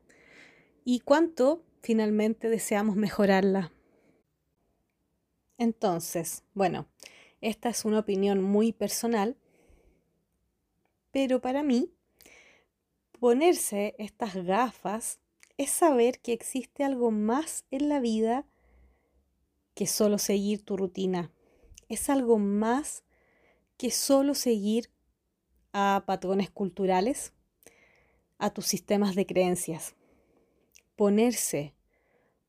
y 0.86 1.00
cuánto 1.00 1.64
finalmente 1.82 2.50
deseamos 2.50 2.96
mejorarla. 2.96 3.72
Entonces, 5.64 6.44
bueno, 6.54 6.88
esta 7.40 7.70
es 7.70 7.86
una 7.86 8.00
opinión 8.00 8.44
muy 8.44 8.74
personal, 8.74 9.38
pero 11.10 11.40
para 11.40 11.64
mí, 11.64 11.90
ponerse 13.18 13.96
estas 13.98 14.36
gafas 14.36 15.22
es 15.58 15.70
saber 15.70 16.20
que 16.20 16.34
existe 16.34 16.84
algo 16.84 17.12
más 17.12 17.64
en 17.72 17.88
la 17.88 18.02
vida 18.02 18.46
que 19.74 19.88
solo 19.88 20.18
seguir 20.18 20.66
tu 20.66 20.76
rutina. 20.76 21.32
Es 21.88 22.10
algo 22.10 22.40
más 22.40 23.06
que 23.78 23.90
solo 23.90 24.36
seguir 24.36 24.90
a 25.72 26.04
patrones 26.06 26.50
culturales, 26.50 27.32
a 28.38 28.50
tus 28.50 28.66
sistemas 28.66 29.16
de 29.16 29.26
creencias. 29.26 29.96
Ponerse 30.98 31.74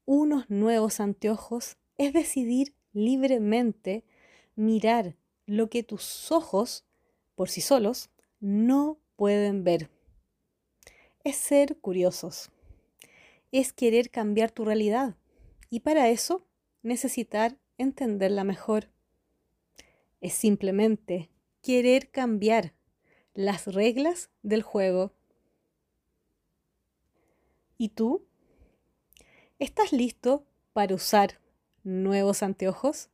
unos 0.05 0.51
nuevos 0.51 0.99
anteojos 0.99 1.77
es 1.97 2.13
decidir 2.13 2.75
libremente 2.95 4.05
mirar 4.57 5.17
lo 5.47 5.69
que 5.69 5.83
tus 5.83 6.33
ojos, 6.33 6.85
por 7.35 7.51
sí 7.51 7.61
solos, 7.61 8.09
no 8.41 8.99
pueden 9.17 9.65
ver. 9.65 9.91
Es 11.23 11.37
ser 11.37 11.79
curiosos. 11.79 12.51
Es 13.53 13.73
querer 13.73 14.11
cambiar 14.11 14.51
tu 14.51 14.65
realidad. 14.65 15.17
Y 15.69 15.81
para 15.81 16.09
eso 16.09 16.47
necesitar 16.83 17.59
entenderla 17.79 18.45
mejor. 18.45 18.89
Es 20.21 20.35
simplemente 20.35 21.31
querer 21.63 22.11
cambiar 22.11 22.73
las 23.35 23.67
reglas 23.67 24.31
del 24.43 24.63
juego. 24.63 25.13
¿Y 27.77 27.91
tú? 27.91 28.25
¿Estás 29.59 29.93
listo 29.93 30.47
para 30.73 30.95
usar 30.95 31.41
nuevos 31.85 32.43
anteojos? 32.43 33.11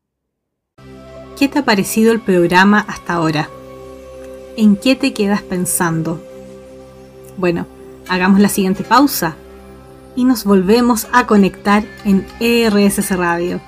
¿Qué 1.38 1.48
te 1.48 1.58
ha 1.58 1.64
parecido 1.64 2.12
el 2.12 2.20
programa 2.20 2.80
hasta 2.80 3.14
ahora? 3.14 3.50
¿En 4.56 4.76
qué 4.76 4.96
te 4.96 5.12
quedas 5.12 5.42
pensando? 5.42 6.22
Bueno, 7.36 7.66
hagamos 8.08 8.40
la 8.40 8.48
siguiente 8.48 8.84
pausa 8.84 9.36
y 10.16 10.24
nos 10.24 10.44
volvemos 10.44 11.08
a 11.12 11.26
conectar 11.26 11.84
en 12.04 12.26
ERSS 12.40 13.16
Radio. 13.16 13.60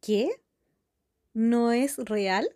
¿Qué? 0.00 0.30
¿No 1.32 1.72
es 1.72 1.98
real? 1.98 2.48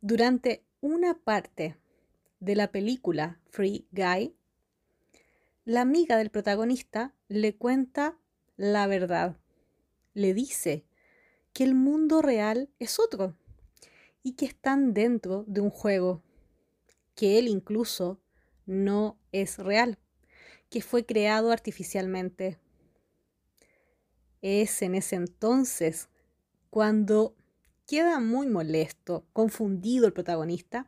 Durante 0.00 0.64
una 0.80 1.14
parte 1.14 1.76
de 2.40 2.56
la 2.56 2.70
película 2.70 3.40
Free 3.50 3.86
Guy, 3.90 4.34
la 5.64 5.80
amiga 5.80 6.18
del 6.18 6.30
protagonista 6.30 7.13
le 7.34 7.56
cuenta 7.56 8.18
la 8.56 8.86
verdad. 8.86 9.36
Le 10.12 10.34
dice 10.34 10.84
que 11.52 11.64
el 11.64 11.74
mundo 11.74 12.22
real 12.22 12.70
es 12.78 12.98
otro 12.98 13.36
y 14.22 14.32
que 14.32 14.46
están 14.46 14.94
dentro 14.94 15.44
de 15.46 15.60
un 15.60 15.70
juego, 15.70 16.22
que 17.14 17.38
él 17.38 17.48
incluso 17.48 18.20
no 18.66 19.18
es 19.32 19.58
real, 19.58 19.98
que 20.70 20.80
fue 20.80 21.04
creado 21.04 21.50
artificialmente. 21.52 22.58
Es 24.40 24.82
en 24.82 24.94
ese 24.94 25.16
entonces 25.16 26.08
cuando 26.70 27.36
queda 27.86 28.18
muy 28.20 28.46
molesto, 28.46 29.26
confundido 29.32 30.06
el 30.06 30.12
protagonista, 30.12 30.86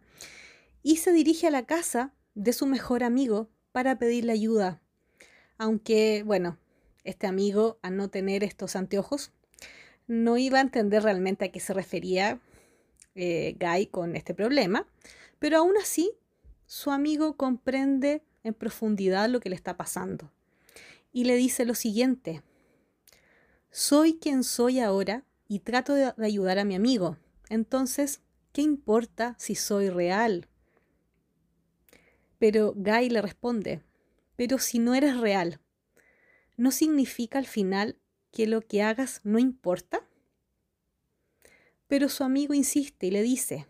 y 0.83 0.97
se 0.97 1.13
dirige 1.13 1.47
a 1.47 1.51
la 1.51 1.67
casa 1.67 2.15
de 2.35 2.53
su 2.53 2.67
mejor 2.67 3.03
amigo 3.03 3.51
para 3.73 3.99
pedirle 3.99 4.33
ayuda. 4.33 4.83
Aunque, 5.59 6.23
bueno, 6.25 6.59
este 7.05 7.27
amigo, 7.27 7.79
al 7.83 7.97
no 7.97 8.09
tener 8.09 8.45
estos 8.45 8.77
anteojos, 8.77 9.33
no 10.07 10.37
iba 10.39 10.59
a 10.59 10.63
entender 10.63 11.03
realmente 11.03 11.47
a 11.47 11.53
qué 11.53 11.61
se 11.61 11.75
refería 11.75 12.41
eh, 13.15 13.57
Guy 13.59 13.87
con 13.87 14.17
este 14.17 14.35
problema, 14.35 14.87
pero 15.39 15.59
aún 15.59 15.77
así 15.81 16.13
su 16.67 16.91
amigo 16.91 17.37
comprende 17.37 18.23
en 18.45 18.55
profundidad 18.55 19.29
lo 19.29 19.41
que 19.41 19.51
le 19.51 19.57
está 19.57 19.77
pasando 19.77 20.31
y 21.17 21.25
le 21.25 21.37
dice 21.37 21.65
lo 21.65 21.75
siguiente, 21.75 22.43
soy 23.71 24.19
quien 24.19 24.45
soy 24.45 24.81
ahora 24.81 25.25
y 25.49 25.61
trato 25.61 25.95
de, 25.95 26.13
ayudar 26.19 26.59
a 26.59 26.65
mi 26.65 26.75
amigo, 26.75 27.17
entonces, 27.49 28.21
¿qué 28.53 28.63
importa 28.63 29.35
si 29.39 29.55
soy 29.55 29.89
real? 29.89 30.47
Pero 32.39 32.75
Guy 32.77 33.09
le 33.09 33.23
responde, 33.23 33.81
pero 34.37 34.59
si 34.59 34.79
no 34.79 34.95
eres 34.95 35.19
real, 35.19 35.61
¿no 36.57 36.71
significa 36.71 37.39
al 37.39 37.47
final 37.47 37.99
que 38.31 38.47
lo 38.47 38.61
que 38.61 38.83
hagas 38.83 39.21
no 39.25 39.39
importa? 39.39 40.07
Pero 41.89 42.09
su 42.09 42.25
amigo 42.25 42.55
insiste 42.55 43.07
y 43.07 43.11
le 43.11 43.23
dice, 43.23 43.67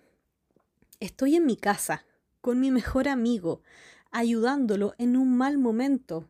estoy 1.00 1.36
en 1.36 1.46
mi 1.46 1.56
casa, 1.56 2.04
con 2.40 2.60
mi 2.60 2.70
mejor 2.70 3.08
amigo, 3.08 3.62
ayudándolo 4.10 4.94
en 4.98 5.16
un 5.16 5.36
mal 5.36 5.58
momento. 5.58 6.28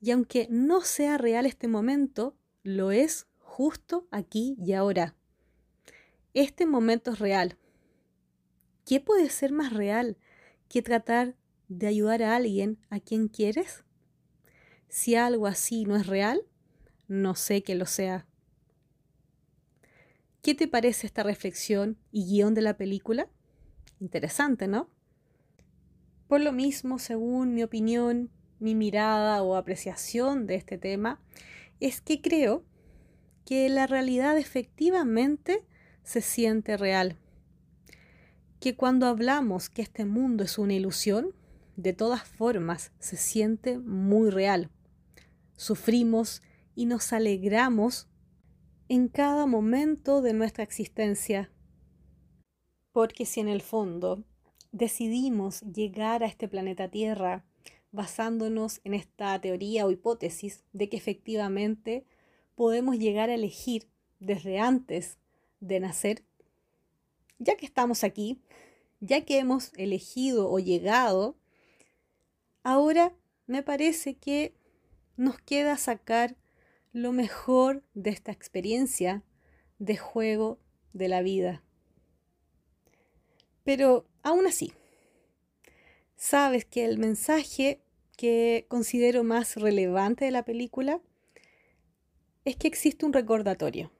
Y 0.00 0.10
aunque 0.10 0.46
no 0.50 0.82
sea 0.82 1.18
real 1.18 1.46
este 1.46 1.68
momento, 1.68 2.36
lo 2.62 2.92
es 2.92 3.26
justo 3.40 4.06
aquí 4.10 4.56
y 4.58 4.74
ahora. 4.74 5.14
Este 6.34 6.66
momento 6.66 7.12
es 7.12 7.18
real. 7.18 7.56
¿Qué 8.84 9.00
puede 9.00 9.30
ser 9.30 9.52
más 9.52 9.72
real 9.72 10.18
que 10.68 10.82
tratar 10.82 11.34
de 11.68 11.86
ayudar 11.86 12.22
a 12.22 12.36
alguien 12.36 12.78
a 12.90 13.00
quien 13.00 13.28
quieres? 13.28 13.84
Si 14.88 15.14
algo 15.14 15.46
así 15.46 15.84
no 15.84 15.96
es 15.96 16.06
real, 16.06 16.42
no 17.08 17.34
sé 17.34 17.62
que 17.62 17.74
lo 17.74 17.86
sea. 17.86 18.26
¿Qué 20.42 20.54
te 20.54 20.68
parece 20.68 21.06
esta 21.06 21.22
reflexión 21.22 21.98
y 22.12 22.26
guion 22.26 22.54
de 22.54 22.62
la 22.62 22.76
película? 22.76 23.28
Interesante, 23.98 24.68
¿no? 24.68 24.88
Por 26.28 26.40
lo 26.40 26.52
mismo, 26.52 26.98
según 26.98 27.54
mi 27.54 27.62
opinión, 27.62 28.30
mi 28.58 28.74
mirada 28.74 29.42
o 29.42 29.56
apreciación 29.56 30.46
de 30.46 30.56
este 30.56 30.78
tema, 30.78 31.20
es 31.80 32.00
que 32.00 32.20
creo 32.20 32.64
que 33.44 33.68
la 33.68 33.86
realidad 33.86 34.38
efectivamente 34.38 35.64
se 36.02 36.20
siente 36.20 36.76
real. 36.76 37.16
Que 38.60 38.76
cuando 38.76 39.06
hablamos 39.06 39.68
que 39.68 39.82
este 39.82 40.04
mundo 40.04 40.44
es 40.44 40.58
una 40.58 40.74
ilusión, 40.74 41.34
de 41.76 41.92
todas 41.92 42.24
formas 42.24 42.92
se 42.98 43.16
siente 43.16 43.78
muy 43.78 44.30
real. 44.30 44.70
Sufrimos 45.56 46.42
y 46.74 46.86
nos 46.86 47.12
alegramos 47.12 48.08
en 48.88 49.08
cada 49.08 49.46
momento 49.46 50.22
de 50.22 50.32
nuestra 50.32 50.64
existencia. 50.64 51.50
Porque 52.92 53.26
si 53.26 53.40
en 53.40 53.48
el 53.48 53.62
fondo 53.62 54.24
decidimos 54.72 55.60
llegar 55.62 56.22
a 56.22 56.26
este 56.26 56.48
planeta 56.48 56.88
Tierra 56.88 57.44
basándonos 57.92 58.80
en 58.84 58.94
esta 58.94 59.40
teoría 59.40 59.86
o 59.86 59.90
hipótesis 59.90 60.64
de 60.72 60.88
que 60.88 60.96
efectivamente 60.96 62.04
podemos 62.54 62.98
llegar 62.98 63.30
a 63.30 63.34
elegir 63.34 63.88
desde 64.20 64.58
antes 64.58 65.18
de 65.60 65.80
nacer, 65.80 66.22
ya 67.38 67.56
que 67.56 67.66
estamos 67.66 68.04
aquí, 68.04 68.40
ya 69.00 69.24
que 69.24 69.38
hemos 69.38 69.72
elegido 69.76 70.50
o 70.50 70.58
llegado, 70.58 71.36
ahora 72.66 73.14
me 73.46 73.62
parece 73.62 74.16
que 74.16 74.52
nos 75.16 75.38
queda 75.38 75.76
sacar 75.76 76.36
lo 76.92 77.12
mejor 77.12 77.84
de 77.94 78.10
esta 78.10 78.32
experiencia 78.32 79.22
de 79.78 79.96
juego 79.96 80.58
de 80.92 81.06
la 81.06 81.22
vida. 81.22 81.62
Pero 83.62 84.08
aún 84.24 84.48
así, 84.48 84.72
sabes 86.16 86.64
que 86.64 86.84
el 86.84 86.98
mensaje 86.98 87.84
que 88.16 88.66
considero 88.68 89.22
más 89.22 89.54
relevante 89.54 90.24
de 90.24 90.32
la 90.32 90.44
película 90.44 91.00
es 92.44 92.56
que 92.56 92.66
existe 92.66 93.06
un 93.06 93.12
recordatorio 93.12 93.92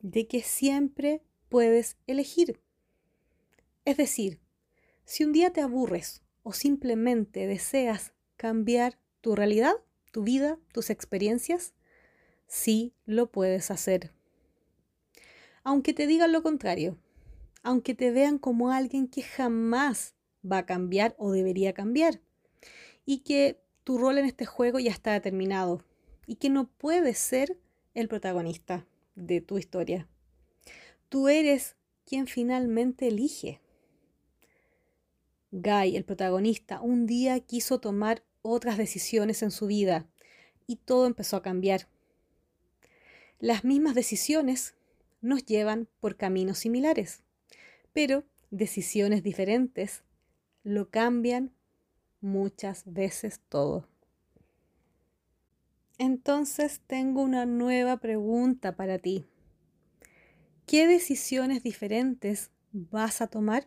de 0.00 0.26
que 0.26 0.40
siempre 0.40 1.20
puedes 1.50 1.98
elegir. 2.06 2.62
Es 3.84 3.98
decir, 3.98 4.40
si 5.04 5.22
un 5.22 5.32
día 5.32 5.52
te 5.52 5.60
aburres 5.60 6.22
o 6.42 6.52
simplemente 6.52 7.46
deseas 7.46 8.12
cambiar 8.36 8.98
tu 9.20 9.36
realidad, 9.36 9.74
tu 10.12 10.22
vida, 10.22 10.58
tus 10.72 10.90
experiencias, 10.90 11.74
sí 12.46 12.94
lo 13.06 13.30
puedes 13.30 13.70
hacer. 13.70 14.12
Aunque 15.62 15.92
te 15.92 16.06
digan 16.06 16.32
lo 16.32 16.42
contrario, 16.42 16.98
aunque 17.62 17.94
te 17.94 18.10
vean 18.10 18.38
como 18.38 18.70
alguien 18.70 19.08
que 19.08 19.22
jamás 19.22 20.14
va 20.50 20.58
a 20.58 20.66
cambiar 20.66 21.14
o 21.18 21.32
debería 21.32 21.74
cambiar, 21.74 22.20
y 23.04 23.18
que 23.18 23.60
tu 23.84 23.98
rol 23.98 24.18
en 24.18 24.24
este 24.24 24.46
juego 24.46 24.78
ya 24.78 24.90
está 24.90 25.12
determinado, 25.12 25.84
y 26.26 26.36
que 26.36 26.48
no 26.48 26.68
puedes 26.68 27.18
ser 27.18 27.58
el 27.94 28.08
protagonista 28.08 28.86
de 29.14 29.40
tu 29.40 29.58
historia. 29.58 30.08
Tú 31.08 31.28
eres 31.28 31.76
quien 32.04 32.26
finalmente 32.26 33.08
elige. 33.08 33.60
Guy, 35.52 35.96
el 35.96 36.04
protagonista, 36.04 36.80
un 36.80 37.06
día 37.06 37.40
quiso 37.40 37.80
tomar 37.80 38.22
otras 38.42 38.78
decisiones 38.78 39.42
en 39.42 39.50
su 39.50 39.66
vida 39.66 40.06
y 40.66 40.76
todo 40.76 41.06
empezó 41.06 41.36
a 41.36 41.42
cambiar. 41.42 41.88
Las 43.40 43.64
mismas 43.64 43.94
decisiones 43.94 44.74
nos 45.20 45.44
llevan 45.44 45.88
por 46.00 46.16
caminos 46.16 46.58
similares, 46.58 47.22
pero 47.92 48.24
decisiones 48.50 49.22
diferentes 49.22 50.02
lo 50.62 50.90
cambian 50.90 51.52
muchas 52.20 52.84
veces 52.86 53.40
todo. 53.48 53.88
Entonces 55.98 56.80
tengo 56.86 57.22
una 57.22 57.44
nueva 57.44 57.98
pregunta 57.98 58.76
para 58.76 58.98
ti. 58.98 59.26
¿Qué 60.66 60.86
decisiones 60.86 61.62
diferentes 61.62 62.50
vas 62.72 63.20
a 63.20 63.26
tomar? 63.26 63.66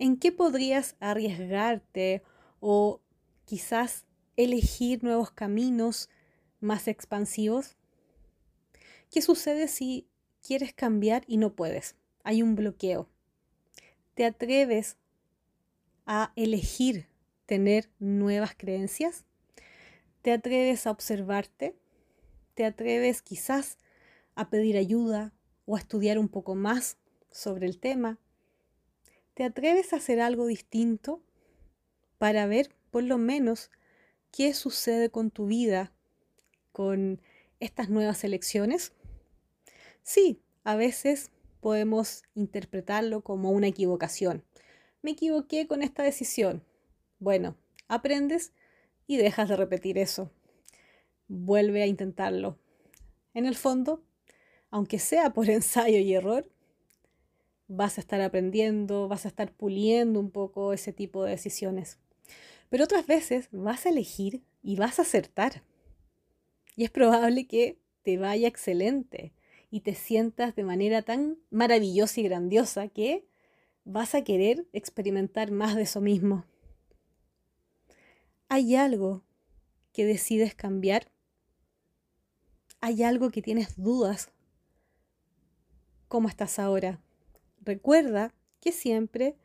¿En 0.00 0.16
qué 0.16 0.32
podrías 0.32 0.96
arriesgarte 0.98 2.22
o 2.58 3.02
quizás 3.44 4.06
elegir 4.34 5.04
nuevos 5.04 5.30
caminos 5.30 6.08
más 6.58 6.88
expansivos? 6.88 7.76
¿Qué 9.10 9.20
sucede 9.20 9.68
si 9.68 10.08
quieres 10.42 10.72
cambiar 10.72 11.24
y 11.26 11.36
no 11.36 11.54
puedes? 11.54 11.96
Hay 12.24 12.40
un 12.40 12.54
bloqueo. 12.54 13.10
¿Te 14.14 14.24
atreves 14.24 14.96
a 16.06 16.32
elegir 16.34 17.06
tener 17.44 17.90
nuevas 17.98 18.54
creencias? 18.56 19.26
¿Te 20.22 20.32
atreves 20.32 20.86
a 20.86 20.92
observarte? 20.92 21.76
¿Te 22.54 22.64
atreves 22.64 23.20
quizás 23.20 23.76
a 24.34 24.48
pedir 24.48 24.78
ayuda 24.78 25.34
o 25.66 25.76
a 25.76 25.78
estudiar 25.78 26.18
un 26.18 26.28
poco 26.28 26.54
más 26.54 26.96
sobre 27.30 27.66
el 27.66 27.78
tema? 27.78 28.18
¿Te 29.34 29.44
atreves 29.44 29.92
a 29.92 29.96
hacer 29.96 30.20
algo 30.20 30.46
distinto 30.46 31.22
para 32.18 32.46
ver 32.46 32.74
por 32.90 33.04
lo 33.04 33.18
menos 33.18 33.70
qué 34.32 34.54
sucede 34.54 35.10
con 35.10 35.30
tu 35.30 35.46
vida 35.46 35.92
con 36.72 37.20
estas 37.60 37.88
nuevas 37.88 38.24
elecciones? 38.24 38.92
Sí, 40.02 40.42
a 40.64 40.76
veces 40.76 41.30
podemos 41.60 42.22
interpretarlo 42.34 43.22
como 43.22 43.50
una 43.50 43.68
equivocación. 43.68 44.44
Me 45.02 45.12
equivoqué 45.12 45.66
con 45.66 45.82
esta 45.82 46.02
decisión. 46.02 46.64
Bueno, 47.18 47.56
aprendes 47.88 48.52
y 49.06 49.16
dejas 49.16 49.48
de 49.48 49.56
repetir 49.56 49.98
eso. 49.98 50.30
Vuelve 51.28 51.82
a 51.82 51.86
intentarlo. 51.86 52.58
En 53.34 53.46
el 53.46 53.56
fondo, 53.56 54.02
aunque 54.70 54.98
sea 54.98 55.32
por 55.32 55.48
ensayo 55.50 55.98
y 55.98 56.14
error, 56.14 56.50
vas 57.70 57.98
a 57.98 58.00
estar 58.00 58.20
aprendiendo, 58.20 59.06
vas 59.06 59.24
a 59.24 59.28
estar 59.28 59.52
puliendo 59.52 60.18
un 60.18 60.32
poco 60.32 60.72
ese 60.72 60.92
tipo 60.92 61.22
de 61.22 61.30
decisiones. 61.30 61.98
Pero 62.68 62.84
otras 62.84 63.06
veces 63.06 63.48
vas 63.52 63.86
a 63.86 63.90
elegir 63.90 64.42
y 64.60 64.74
vas 64.74 64.98
a 64.98 65.02
acertar. 65.02 65.62
Y 66.74 66.82
es 66.82 66.90
probable 66.90 67.46
que 67.46 67.78
te 68.02 68.18
vaya 68.18 68.48
excelente 68.48 69.32
y 69.70 69.80
te 69.80 69.94
sientas 69.94 70.56
de 70.56 70.64
manera 70.64 71.02
tan 71.02 71.38
maravillosa 71.50 72.20
y 72.20 72.24
grandiosa 72.24 72.88
que 72.88 73.28
vas 73.84 74.16
a 74.16 74.24
querer 74.24 74.66
experimentar 74.72 75.52
más 75.52 75.76
de 75.76 75.82
eso 75.82 76.00
mismo. 76.00 76.44
¿Hay 78.48 78.74
algo 78.74 79.22
que 79.92 80.04
decides 80.04 80.56
cambiar? 80.56 81.12
¿Hay 82.80 83.04
algo 83.04 83.30
que 83.30 83.42
tienes 83.42 83.80
dudas? 83.80 84.32
¿Cómo 86.08 86.28
estás 86.28 86.58
ahora? 86.58 87.00
Recuerda 87.60 88.32
que 88.60 88.72
siempre 88.72 89.36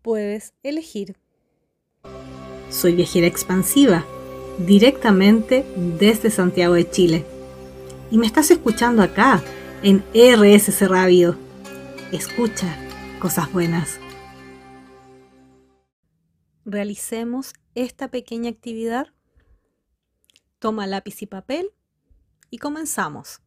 puedes 0.00 0.54
elegir. 0.62 1.16
Soy 2.70 2.94
viajera 2.94 3.26
expansiva, 3.26 4.04
directamente 4.58 5.64
desde 5.76 6.30
Santiago 6.30 6.74
de 6.74 6.88
Chile. 6.88 7.24
Y 8.10 8.18
me 8.18 8.26
estás 8.26 8.50
escuchando 8.50 9.02
acá, 9.02 9.42
en 9.82 10.04
RSC 10.14 10.86
Radio. 10.86 11.36
Escucha 12.12 12.76
cosas 13.18 13.52
buenas. 13.52 13.98
Realicemos 16.64 17.54
esta 17.74 18.08
pequeña 18.08 18.50
actividad. 18.50 19.08
Toma 20.60 20.86
lápiz 20.86 21.22
y 21.22 21.26
papel 21.26 21.70
y 22.50 22.58
comenzamos. 22.58 23.40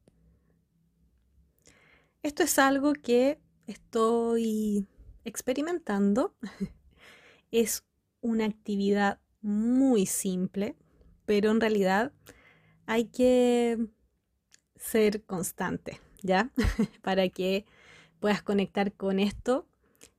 Esto 2.22 2.44
es 2.44 2.60
algo 2.60 2.94
que 2.94 3.40
estoy 3.68 4.88
experimentando. 5.24 6.36
Es 7.50 7.86
una 8.20 8.44
actividad 8.44 9.22
muy 9.42 10.06
simple, 10.06 10.76
pero 11.26 11.50
en 11.50 11.62
realidad 11.62 12.12
hay 12.86 13.06
que 13.06 13.88
ser 14.76 15.24
constante. 15.24 16.02
¿ya? 16.22 16.52
Para 17.02 17.30
que 17.30 17.66
puedas 18.20 18.42
conectar 18.42 18.94
con 18.94 19.20
esto 19.20 19.68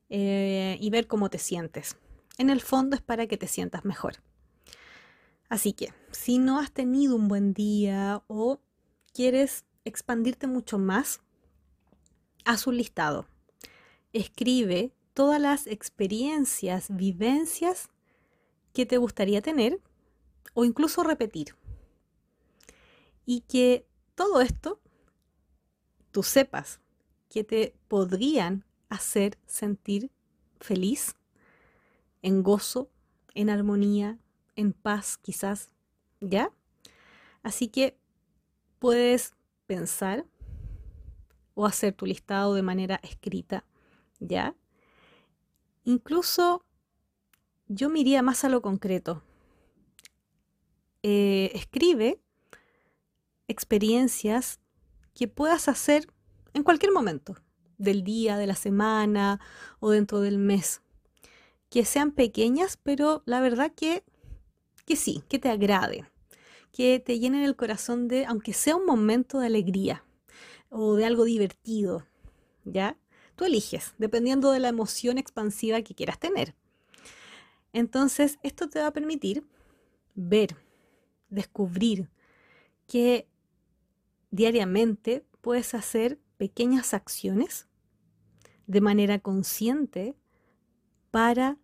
eh, 0.09 0.77
y 0.81 0.91
ver 0.91 1.07
cómo 1.07 1.31
te 1.31 1.39
sientes. 1.39 1.97
En 2.39 2.51
el 2.51 2.61
fondo 2.61 2.97
es 2.97 3.03
para 3.03 3.27
que 3.27 3.37
te 3.37 3.49
sientas 3.49 3.85
mejor. 3.85 4.15
Así 5.49 5.73
que, 5.73 5.93
si 6.13 6.39
no 6.39 6.61
has 6.61 6.71
tenido 6.71 7.17
un 7.17 7.27
buen 7.27 7.53
día 7.53 8.23
o 8.29 8.61
quieres 9.13 9.65
expandirte 9.85 10.47
mucho 10.47 10.79
más, 10.79 11.21
haz 12.45 12.67
un 12.69 12.77
listado. 12.77 13.27
Escribe 14.13 14.93
todas 15.15 15.41
las 15.41 15.67
experiencias, 15.67 16.87
vivencias 16.91 17.89
que 18.73 18.87
te 18.87 18.99
gustaría 18.99 19.43
tener 19.43 19.81
o 20.55 20.65
incluso 20.65 21.03
repetir. 21.03 21.55
Y 23.27 23.41
que 23.43 23.87
todo 24.15 24.41
esto 24.41 24.81
tú 26.11 26.23
sepas 26.23 26.81
que 27.29 27.45
te 27.45 27.75
podrían 27.89 28.65
hacer 28.89 29.39
sentir 29.47 30.11
feliz, 30.61 31.15
en 32.23 32.43
gozo, 32.43 32.91
en 33.35 33.51
armonía, 33.51 34.19
en 34.57 34.73
paz 34.73 35.19
quizás, 35.19 35.71
¿ya? 36.21 36.51
Así 37.43 37.69
que 37.69 37.97
puedes 38.79 39.35
pensar 39.67 40.25
o 41.55 41.67
hacer 41.67 41.93
tu 41.93 42.07
listado 42.07 42.55
de 42.55 42.63
manera 42.63 42.99
escrita, 43.03 43.65
¿ya? 44.21 44.55
Incluso 45.85 46.65
yo 47.67 47.89
me 47.91 48.23
más 48.23 48.45
a 48.45 48.49
lo 48.49 48.63
concreto. 48.63 49.23
Eh, 51.03 51.51
escribe 51.55 52.21
experiencias 53.47 54.61
que 55.15 55.29
puedas 55.29 55.69
hacer 55.69 56.07
en 56.55 56.63
cualquier 56.63 56.93
momento 56.93 57.37
del 57.79 58.05
día, 58.05 58.37
de 58.37 58.47
la 58.47 58.57
semana 58.57 59.41
o 59.81 59.91
dentro 59.91 60.21
del 60.21 60.39
mes. 60.39 60.83
Que 61.71 61.85
sean 61.85 62.13
pequeñas, 62.13 62.79
pero 62.83 63.23
la 63.27 63.41
verdad 63.41 63.73
que, 63.75 64.05
que 64.85 64.97
sí, 64.97 65.23
que 65.29 65.39
te 65.39 65.49
agrade, 65.49 66.05
que 66.73 66.99
te 66.99 67.19
llenen 67.19 67.43
el 67.43 67.57
corazón 67.57 68.09
de, 68.09 68.27
aunque 68.27 68.53
sea 68.53 68.77
un 68.77 68.87
momento 68.87 69.39
de 69.39 69.47
alegría 69.47 70.05
o 70.71 70.95
de 70.97 71.05
algo 71.05 71.25
divertido, 71.25 72.07
¿ya? 72.65 72.97
Tú 73.39 73.45
eliges, 73.45 73.95
dependiendo 73.99 74.51
de 74.51 74.59
la 74.59 74.67
emoción 74.67 75.17
expansiva 75.17 75.81
que 75.83 75.95
quieras 75.95 76.19
tener. 76.19 76.57
Entonces, 77.73 78.37
esto 78.43 78.69
te 78.69 78.81
va 78.81 78.89
a 78.89 78.93
permitir 78.93 79.47
ver, 80.17 80.57
descubrir 81.31 82.11
que 82.89 83.29
diariamente 84.33 85.25
puedes 85.41 85.73
hacer 85.75 86.19
pequeñas 86.37 86.95
acciones 86.95 87.69
de 88.67 88.81
manera 88.81 89.21
consciente 89.21 90.17
para 91.13 91.59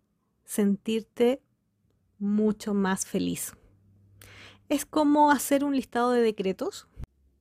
sentirte 0.44 1.42
mucho 2.20 2.72
más 2.72 3.04
feliz. 3.04 3.52
Es 4.68 4.86
como 4.86 5.32
hacer 5.32 5.64
un 5.64 5.74
listado 5.74 6.12
de 6.12 6.20
decretos, 6.20 6.86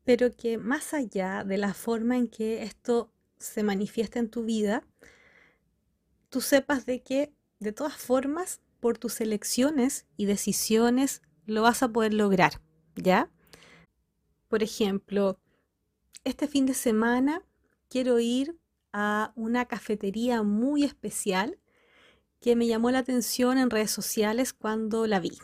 pero 0.04 0.36
que 0.36 0.58
más 0.58 0.96
allá 0.96 1.44
de 1.44 1.60
la 1.60 1.76
forma 1.76 2.18
en 2.18 2.28
que 2.28 2.64
esto 2.64 3.13
se 3.44 3.64
manifiesta 3.64 4.20
en 4.20 4.30
tu 4.30 4.44
vida, 4.44 4.84
tú 6.30 6.42
sepas 6.42 6.86
de 6.86 7.02
que 7.04 7.34
de 7.60 7.72
todas 7.72 7.96
formas, 7.96 8.62
por 8.80 8.98
tus 8.98 9.22
elecciones 9.22 10.06
y 10.18 10.26
decisiones, 10.26 11.22
lo 11.46 11.62
vas 11.62 11.84
a 11.84 11.90
poder 11.90 12.14
lograr, 12.14 12.62
¿ya? 12.96 13.32
Por 14.50 14.64
ejemplo, 14.64 15.40
este 16.24 16.48
fin 16.48 16.66
de 16.66 16.74
semana 16.74 17.44
quiero 17.90 18.20
ir 18.20 18.58
a 18.92 19.32
una 19.36 19.66
cafetería 19.66 20.44
muy 20.44 20.84
especial 20.84 21.60
que 22.40 22.56
me 22.56 22.68
llamó 22.68 22.92
la 22.92 23.00
atención 23.00 23.58
en 23.58 23.70
redes 23.70 23.92
sociales 23.92 24.52
cuando 24.52 25.08
la 25.08 25.20
vi. 25.20 25.38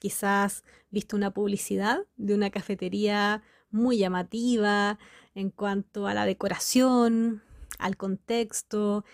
Quizás 0.00 0.62
viste 0.90 1.16
una 1.16 1.32
publicidad 1.32 2.06
de 2.16 2.34
una 2.34 2.50
cafetería 2.50 3.42
muy 3.70 3.98
llamativa 3.98 4.98
en 5.34 5.50
cuanto 5.50 6.06
a 6.06 6.14
la 6.14 6.26
decoración, 6.26 7.42
al 7.78 7.96
contexto 7.96 9.04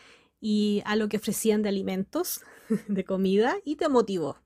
y 0.40 0.82
a 0.84 0.96
lo 0.96 1.08
que 1.08 1.16
ofrecían 1.16 1.62
de 1.62 1.68
alimentos, 1.68 2.42
de 2.88 3.04
comida, 3.04 3.56
y 3.64 3.76
te 3.76 3.88
motivó. 3.88 4.38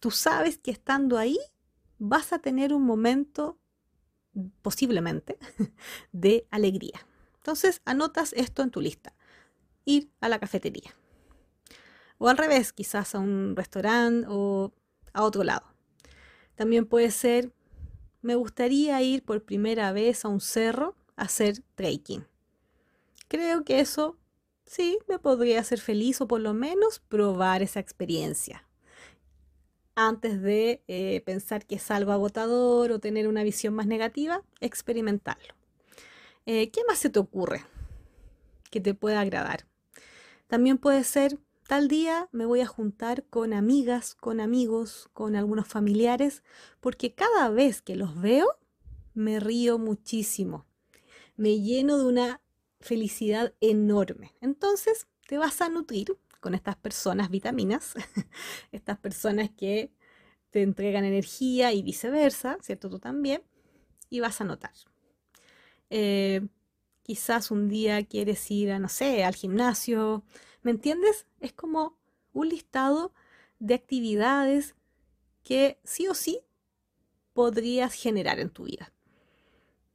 Tú 0.00 0.10
sabes 0.10 0.58
que 0.58 0.70
estando 0.70 1.18
ahí 1.18 1.38
vas 1.98 2.32
a 2.32 2.38
tener 2.38 2.72
un 2.72 2.84
momento, 2.84 3.58
posiblemente, 4.62 5.38
de 6.12 6.46
alegría. 6.50 7.06
Entonces 7.36 7.82
anotas 7.84 8.32
esto 8.32 8.62
en 8.62 8.70
tu 8.70 8.80
lista. 8.80 9.14
Ir 9.84 10.10
a 10.20 10.28
la 10.28 10.38
cafetería. 10.38 10.94
O 12.18 12.28
al 12.28 12.36
revés, 12.36 12.72
quizás 12.72 13.14
a 13.14 13.18
un 13.18 13.54
restaurante 13.56 14.26
o 14.28 14.72
a 15.12 15.22
otro 15.22 15.42
lado. 15.42 15.66
También 16.54 16.84
puede 16.84 17.10
ser, 17.10 17.52
me 18.22 18.34
gustaría 18.34 19.00
ir 19.02 19.24
por 19.24 19.42
primera 19.42 19.92
vez 19.92 20.24
a 20.24 20.28
un 20.28 20.40
cerro 20.40 20.94
a 21.16 21.22
hacer 21.22 21.62
trekking. 21.74 22.26
Creo 23.28 23.64
que 23.64 23.80
eso 23.80 24.16
sí 24.64 24.98
me 25.08 25.18
podría 25.18 25.60
hacer 25.60 25.80
feliz 25.80 26.20
o 26.20 26.28
por 26.28 26.40
lo 26.40 26.54
menos 26.54 27.00
probar 27.00 27.62
esa 27.62 27.80
experiencia 27.80 28.66
antes 29.94 30.40
de 30.40 30.82
eh, 30.88 31.20
pensar 31.26 31.66
que 31.66 31.76
es 31.76 31.90
algo 31.90 32.12
agotador 32.12 32.92
o 32.92 33.00
tener 33.00 33.28
una 33.28 33.42
visión 33.42 33.74
más 33.74 33.86
negativa, 33.86 34.42
experimentarlo. 34.60 35.54
Eh, 36.46 36.70
¿Qué 36.70 36.82
más 36.86 36.98
se 36.98 37.10
te 37.10 37.18
ocurre 37.18 37.64
que 38.70 38.80
te 38.80 38.94
pueda 38.94 39.20
agradar? 39.20 39.66
También 40.46 40.78
puede 40.78 41.04
ser, 41.04 41.38
tal 41.70 41.86
día 41.86 42.28
me 42.32 42.46
voy 42.46 42.62
a 42.62 42.66
juntar 42.66 43.24
con 43.26 43.52
amigas, 43.52 44.16
con 44.16 44.40
amigos, 44.40 45.08
con 45.12 45.36
algunos 45.36 45.68
familiares, 45.68 46.42
porque 46.80 47.14
cada 47.14 47.48
vez 47.48 47.80
que 47.80 47.94
los 47.94 48.20
veo, 48.20 48.58
me 49.14 49.38
río 49.38 49.78
muchísimo. 49.78 50.66
Me 51.36 51.60
lleno 51.60 51.96
de 51.96 52.06
una 52.06 52.40
felicidad 52.80 53.54
enorme. 53.60 54.34
Entonces, 54.40 55.06
te 55.28 55.38
vas 55.38 55.60
a 55.60 55.68
nutrir 55.68 56.18
con 56.40 56.56
estas 56.56 56.74
personas 56.74 57.30
vitaminas, 57.30 57.94
estas 58.72 58.98
personas 58.98 59.48
que 59.56 59.92
te 60.50 60.62
entregan 60.62 61.04
energía 61.04 61.72
y 61.72 61.82
viceversa, 61.82 62.58
¿cierto? 62.62 62.90
Tú 62.90 62.98
también, 62.98 63.44
y 64.08 64.18
vas 64.18 64.40
a 64.40 64.44
notar. 64.44 64.72
Eh, 65.88 66.48
quizás 67.10 67.50
un 67.50 67.68
día 67.68 68.04
quieres 68.04 68.48
ir 68.52 68.70
a, 68.70 68.78
no 68.78 68.88
sé, 68.88 69.24
al 69.24 69.34
gimnasio, 69.34 70.22
¿me 70.62 70.70
entiendes? 70.70 71.26
Es 71.40 71.52
como 71.52 71.98
un 72.32 72.50
listado 72.50 73.12
de 73.58 73.74
actividades 73.74 74.76
que 75.42 75.80
sí 75.82 76.06
o 76.06 76.14
sí 76.14 76.38
podrías 77.32 77.94
generar 77.94 78.38
en 78.38 78.48
tu 78.48 78.62
vida. 78.62 78.92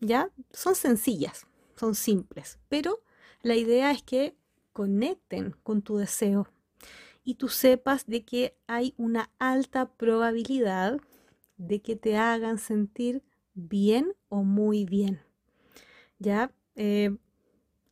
¿Ya? 0.02 0.30
Son 0.52 0.76
sencillas, 0.76 1.48
son 1.78 1.96
simples, 1.96 2.60
pero 2.68 3.02
la 3.44 3.56
idea 3.56 3.92
es 3.92 4.04
que 4.04 4.36
conecten 4.74 5.56
con 5.64 5.84
tu 5.84 5.96
deseo 5.96 6.50
y 7.24 7.36
tú 7.36 7.48
sepas 7.48 8.08
de 8.08 8.26
que 8.26 8.58
hay 8.68 8.94
una 8.98 9.32
alta 9.40 9.90
probabilidad 9.90 11.00
de 11.56 11.82
que 11.82 11.96
te 11.96 12.18
hagan 12.18 12.58
sentir 12.58 13.24
bien 13.54 14.14
o 14.28 14.44
muy 14.44 14.84
bien. 14.84 15.22
¿Ya? 16.20 16.52
Eh, 16.76 17.16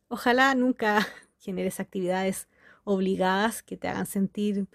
ojalá 0.08 0.54
nunca 0.54 1.06
generes 1.38 1.80
actividades 1.80 2.48
obligadas 2.84 3.62
que 3.62 3.76
te 3.76 3.88
hagan 3.88 4.06
sentir 4.06 4.66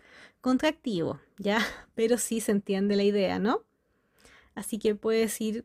contractivo, 0.42 1.20
¿ya? 1.38 1.60
Pero 1.96 2.18
sí 2.18 2.42
se 2.42 2.52
entiende 2.52 2.96
la 2.96 3.04
idea, 3.04 3.40
¿no? 3.40 3.64
Así 4.56 4.78
que 4.80 4.96
puedes 4.96 5.40
ir 5.42 5.64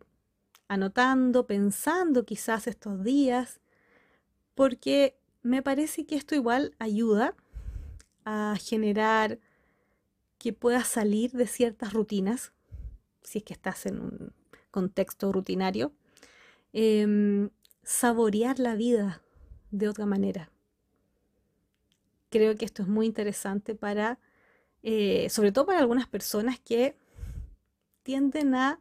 anotando, 0.69 1.47
pensando 1.47 2.25
quizás 2.25 2.67
estos 2.67 3.03
días, 3.03 3.61
porque 4.55 5.17
me 5.43 5.63
parece 5.63 6.07
que 6.07 6.17
esto 6.17 6.35
igual 6.35 6.75
ayuda 6.79 7.35
a 8.25 8.57
generar 8.61 9.39
que 10.39 10.53
puedas 10.53 10.89
salir 10.89 11.33
de 11.33 11.47
ciertas 11.47 11.93
rutinas, 11.93 12.53
si 13.23 13.39
es 13.39 13.45
que 13.45 13.53
estás 13.53 13.87
en 13.87 14.01
un 14.01 14.33
contexto 14.71 15.33
rutinario, 15.33 15.93
em, 16.73 17.51
saborear 17.85 18.59
la 18.59 18.75
vida 18.75 19.23
de 19.71 19.89
otra 19.89 20.07
manera. 20.07 20.51
Creo 22.31 22.57
que 22.57 22.65
esto 22.65 22.83
es 22.83 22.89
muy 22.89 23.07
interesante 23.07 23.75
para, 23.75 24.19
eh, 24.83 25.29
sobre 25.31 25.53
todo 25.53 25.67
para 25.67 25.79
algunas 25.79 26.09
personas 26.09 26.59
que 26.59 26.97
tienden 28.03 28.55
a 28.55 28.81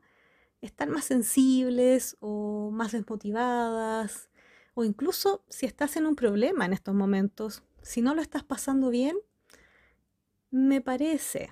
estar 0.62 0.90
más 0.90 1.06
sensibles 1.06 2.18
o 2.20 2.72
más 2.72 2.94
desmotivadas, 2.94 4.30
o 4.74 4.84
incluso 4.84 5.44
si 5.50 5.66
estás 5.66 5.98
en 5.98 6.06
un 6.06 6.16
problema 6.16 6.66
en 6.66 6.74
estos 6.74 6.96
momentos, 6.96 7.64
si 7.82 8.02
no 8.02 8.16
lo 8.16 8.22
estás 8.22 8.44
pasando 8.44 8.90
bien, 8.90 9.18
me 10.50 10.82
parece 10.82 11.52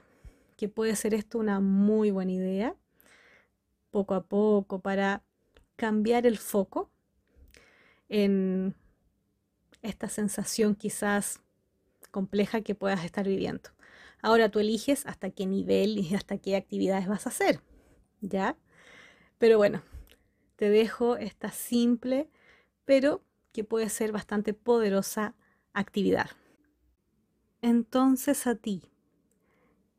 que 0.57 0.69
puede 0.69 0.95
ser 0.95 1.13
esto 1.13 1.39
una 1.39 1.59
muy 1.59 2.11
buena 2.11 2.31
idea, 2.31 2.75
poco 3.91 4.13
a 4.15 4.23
poco, 4.23 4.79
para 4.79 5.23
cambiar 5.75 6.25
el 6.25 6.37
foco 6.37 6.89
en 8.11 8.75
esta 9.81 10.09
sensación 10.09 10.75
quizás 10.75 11.41
compleja 12.11 12.61
que 12.61 12.75
puedas 12.75 13.05
estar 13.05 13.25
viviendo. 13.25 13.69
Ahora 14.21 14.49
tú 14.49 14.59
eliges 14.59 15.05
hasta 15.07 15.29
qué 15.31 15.45
nivel 15.47 15.97
y 15.97 16.13
hasta 16.13 16.37
qué 16.37 16.57
actividades 16.57 17.07
vas 17.07 17.25
a 17.25 17.29
hacer, 17.29 17.61
¿ya? 18.19 18.57
Pero 19.39 19.57
bueno, 19.57 19.81
te 20.57 20.69
dejo 20.69 21.15
esta 21.15 21.51
simple 21.51 22.29
pero 22.83 23.23
que 23.53 23.63
puede 23.63 23.87
ser 23.89 24.11
bastante 24.11 24.53
poderosa 24.53 25.33
actividad. 25.71 26.29
Entonces 27.61 28.45
a 28.45 28.55
ti, 28.55 28.83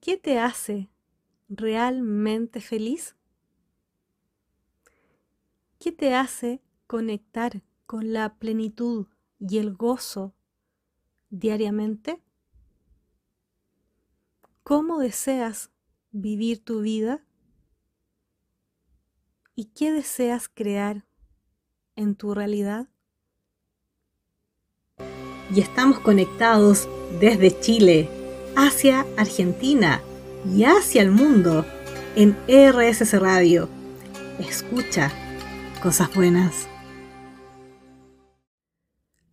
¿qué 0.01 0.19
te 0.19 0.39
hace 0.39 0.91
realmente 1.49 2.61
feliz? 2.61 3.17
¿Qué 5.79 5.93
te 5.93 6.15
hace 6.15 6.61
conectar 6.87 7.63
con 7.87 8.13
la 8.13 8.35
plenitud 8.35 9.07
y 9.39 9.59
el 9.59 9.75
gozo 9.75 10.35
diariamente? 11.31 12.23
¿Cómo 14.63 14.99
deseas 14.99 15.71
vivir 16.13 16.65
tu 16.65 16.81
vida? 16.83 17.25
¿Y 19.55 19.67
qué 19.67 19.93
deseas 19.93 20.49
crear 20.49 21.05
en 21.97 22.15
tu 22.15 22.35
realidad? 22.35 22.89
Y 25.55 25.61
estamos 25.61 26.01
conectados 26.01 26.89
desde 27.21 27.59
Chile, 27.61 28.09
hacia 28.57 29.07
Argentina 29.17 30.01
y 30.47 30.65
hacia 30.65 31.03
el 31.03 31.11
mundo 31.11 31.67
en 32.17 32.37
RSS 32.49 33.21
Radio. 33.21 33.69
Escucha 34.39 35.11
cosas 35.83 36.15
buenas. 36.15 36.72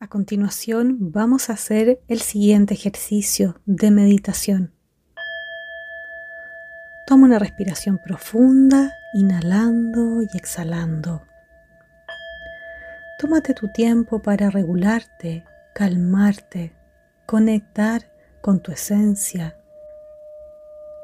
A 0.02 0.08
continuación 0.08 1.12
vamos 1.12 1.50
a 1.50 1.54
hacer 1.54 2.00
el 2.08 2.22
siguiente 2.22 2.74
ejercicio 2.74 3.60
de 3.66 3.92
meditación. 3.92 4.74
Toma 7.06 7.26
una 7.26 7.38
respiración 7.38 8.00
profunda, 8.02 8.94
inhalando 9.14 10.22
y 10.22 10.38
exhalando. 10.38 11.24
Tómate 13.20 13.54
tu 13.54 13.74
tiempo 13.74 14.22
para 14.22 14.50
regularte, 14.50 15.44
calmarte, 15.76 16.72
conectar 17.26 18.10
con 18.40 18.62
tu 18.62 18.72
esencia, 18.72 19.60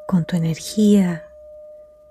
con 0.07 0.23
tu 0.23 0.37
energía 0.37 1.25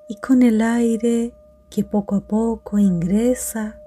y 0.07 0.17
con 0.17 0.43
el 0.43 0.61
aire 0.61 1.33
que 1.71 1.83
poco 1.83 2.17
a 2.17 2.29
poco 2.29 2.79
ingresa 2.79 3.81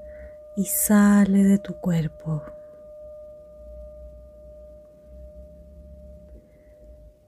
y 0.56 0.66
sale 0.66 1.44
de 1.44 1.60
tu 1.60 1.76
cuerpo. 1.76 2.57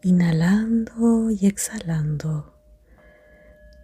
Inhalando 0.01 1.29
y 1.29 1.45
exhalando, 1.45 2.53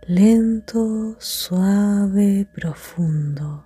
lento, 0.08 1.16
suave, 1.20 2.48
profundo. 2.54 3.66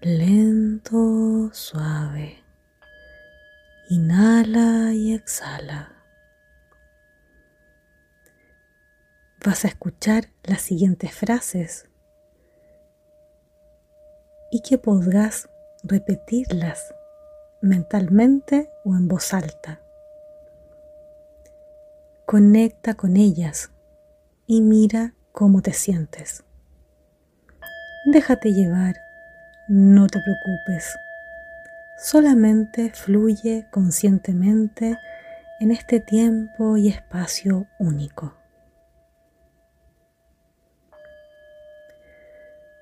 lento, 0.00 1.50
suave. 1.52 2.44
Inhala 3.88 4.92
y 4.94 5.14
exhala. 5.14 5.92
Vas 9.44 9.64
a 9.64 9.68
escuchar 9.68 10.30
las 10.44 10.62
siguientes 10.62 11.14
frases. 11.14 11.88
y 14.50 14.62
que 14.62 14.78
podrás 14.78 15.48
repetirlas 15.82 16.94
mentalmente 17.60 18.70
o 18.84 18.94
en 18.94 19.08
voz 19.08 19.34
alta. 19.34 19.80
Conecta 22.26 22.94
con 22.94 23.16
ellas 23.16 23.70
y 24.46 24.60
mira 24.60 25.14
cómo 25.32 25.62
te 25.62 25.72
sientes. 25.72 26.44
Déjate 28.04 28.52
llevar, 28.52 28.96
no 29.68 30.06
te 30.06 30.20
preocupes. 30.20 30.96
Solamente 31.98 32.90
fluye 32.90 33.66
conscientemente 33.70 34.96
en 35.60 35.72
este 35.72 36.00
tiempo 36.00 36.76
y 36.76 36.88
espacio 36.88 37.66
único. 37.78 38.34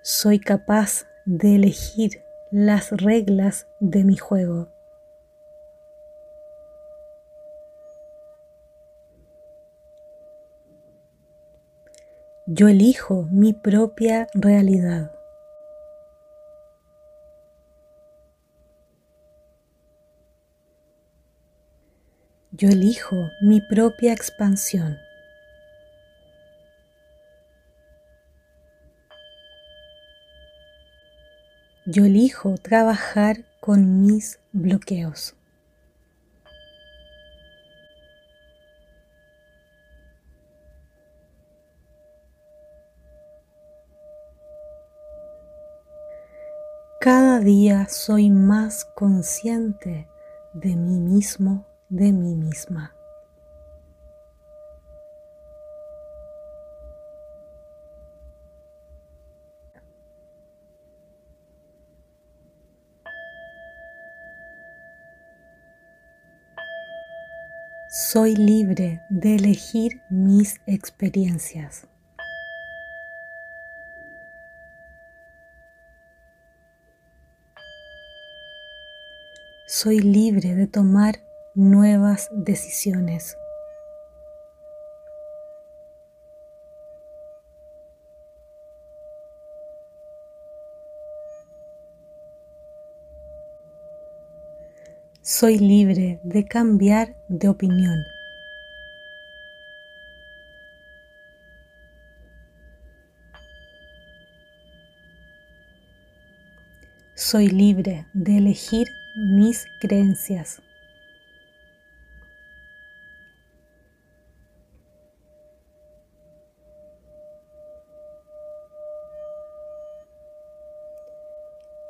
Soy 0.03 0.39
capaz 0.39 1.07
de 1.25 1.57
elegir 1.57 2.26
las 2.51 2.93
reglas 2.93 3.67
de 3.81 4.05
mi 4.05 4.17
juego. 4.17 4.69
Yo 12.47 12.69
elijo 12.69 13.27
mi 13.33 13.53
propia 13.53 14.29
realidad. 14.33 15.11
Yo 22.53 22.69
elijo 22.69 23.17
mi 23.43 23.61
propia 23.61 24.13
expansión. 24.13 25.06
Yo 31.89 32.05
elijo 32.05 32.57
trabajar 32.59 33.45
con 33.61 34.05
mis 34.05 34.41
bloqueos. 34.51 35.37
Cada 47.01 47.39
día 47.39 47.87
soy 47.89 48.31
más 48.31 48.85
consciente 48.97 50.09
de 50.55 50.75
mí 50.75 50.99
mismo, 50.99 51.65
de 51.89 52.13
mí 52.13 52.35
misma. 52.35 52.96
Soy 68.17 68.35
libre 68.35 69.03
de 69.11 69.35
elegir 69.35 70.01
mis 70.09 70.59
experiencias. 70.67 71.87
Soy 79.67 79.99
libre 79.99 80.55
de 80.55 80.67
tomar 80.67 81.17
nuevas 81.55 82.31
decisiones. 82.33 83.37
Soy 95.29 95.59
libre 95.59 96.21
de 96.23 96.45
cambiar 96.45 97.17
de 97.29 97.49
opinión. 97.49 98.07
Soy 107.17 107.49
libre 107.49 108.07
de 108.15 108.39
elegir 108.39 108.87
mis 109.17 109.67
creencias. 109.81 110.63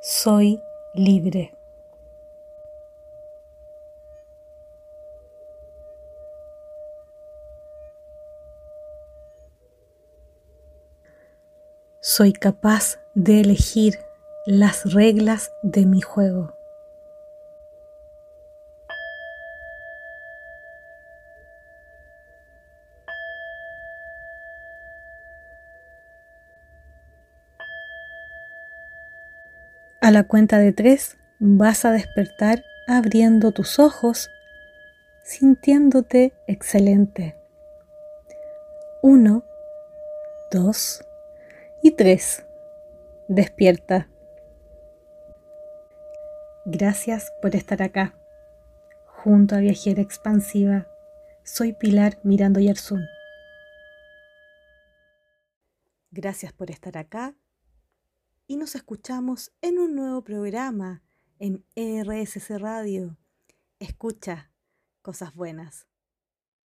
Soy 0.01 0.59
libre. 0.95 1.56
Soy 12.17 12.33
capaz 12.33 12.99
de 13.13 13.43
elegir 13.43 13.99
las 14.47 14.95
reglas 14.95 15.53
de 15.63 15.85
mi 15.85 16.01
juego. 16.01 16.55
A 30.01 30.11
la 30.11 30.23
cuenta 30.27 30.57
de 30.57 30.73
tres 30.73 31.19
vas 31.39 31.85
a 31.85 31.93
despertar 31.93 32.65
abriendo 32.89 33.53
tus 33.53 33.79
ojos, 33.79 34.31
sintiéndote 35.23 36.33
excelente. 36.47 37.37
Uno, 39.03 39.45
dos 40.51 41.06
y 41.87 41.93
tres. 41.93 42.45
Despierta. 43.29 44.09
Gracias 46.65 47.33
por 47.41 47.55
estar 47.55 47.81
acá, 47.81 48.19
junto 49.07 49.55
a 49.55 49.59
Viajera 49.59 50.03
Expansiva. 50.03 50.89
Soy 51.45 51.75
Pilar 51.75 52.19
Mirando 52.25 52.59
Yarzún. 52.59 53.05
Gracias 56.11 56.53
por 56.53 56.73
estar 56.73 56.99
acá 56.99 57.37
y 58.49 58.57
nos 58.57 58.75
escuchamos 58.75 59.53
en 59.63 59.79
un 59.79 59.95
nuevo 59.95 60.25
programa 60.25 61.05
en 61.39 61.65
RSC 61.77 62.59
Radio. 62.59 63.17
Escucha 63.79 64.51
cosas 65.03 65.37
buenas. 65.37 65.87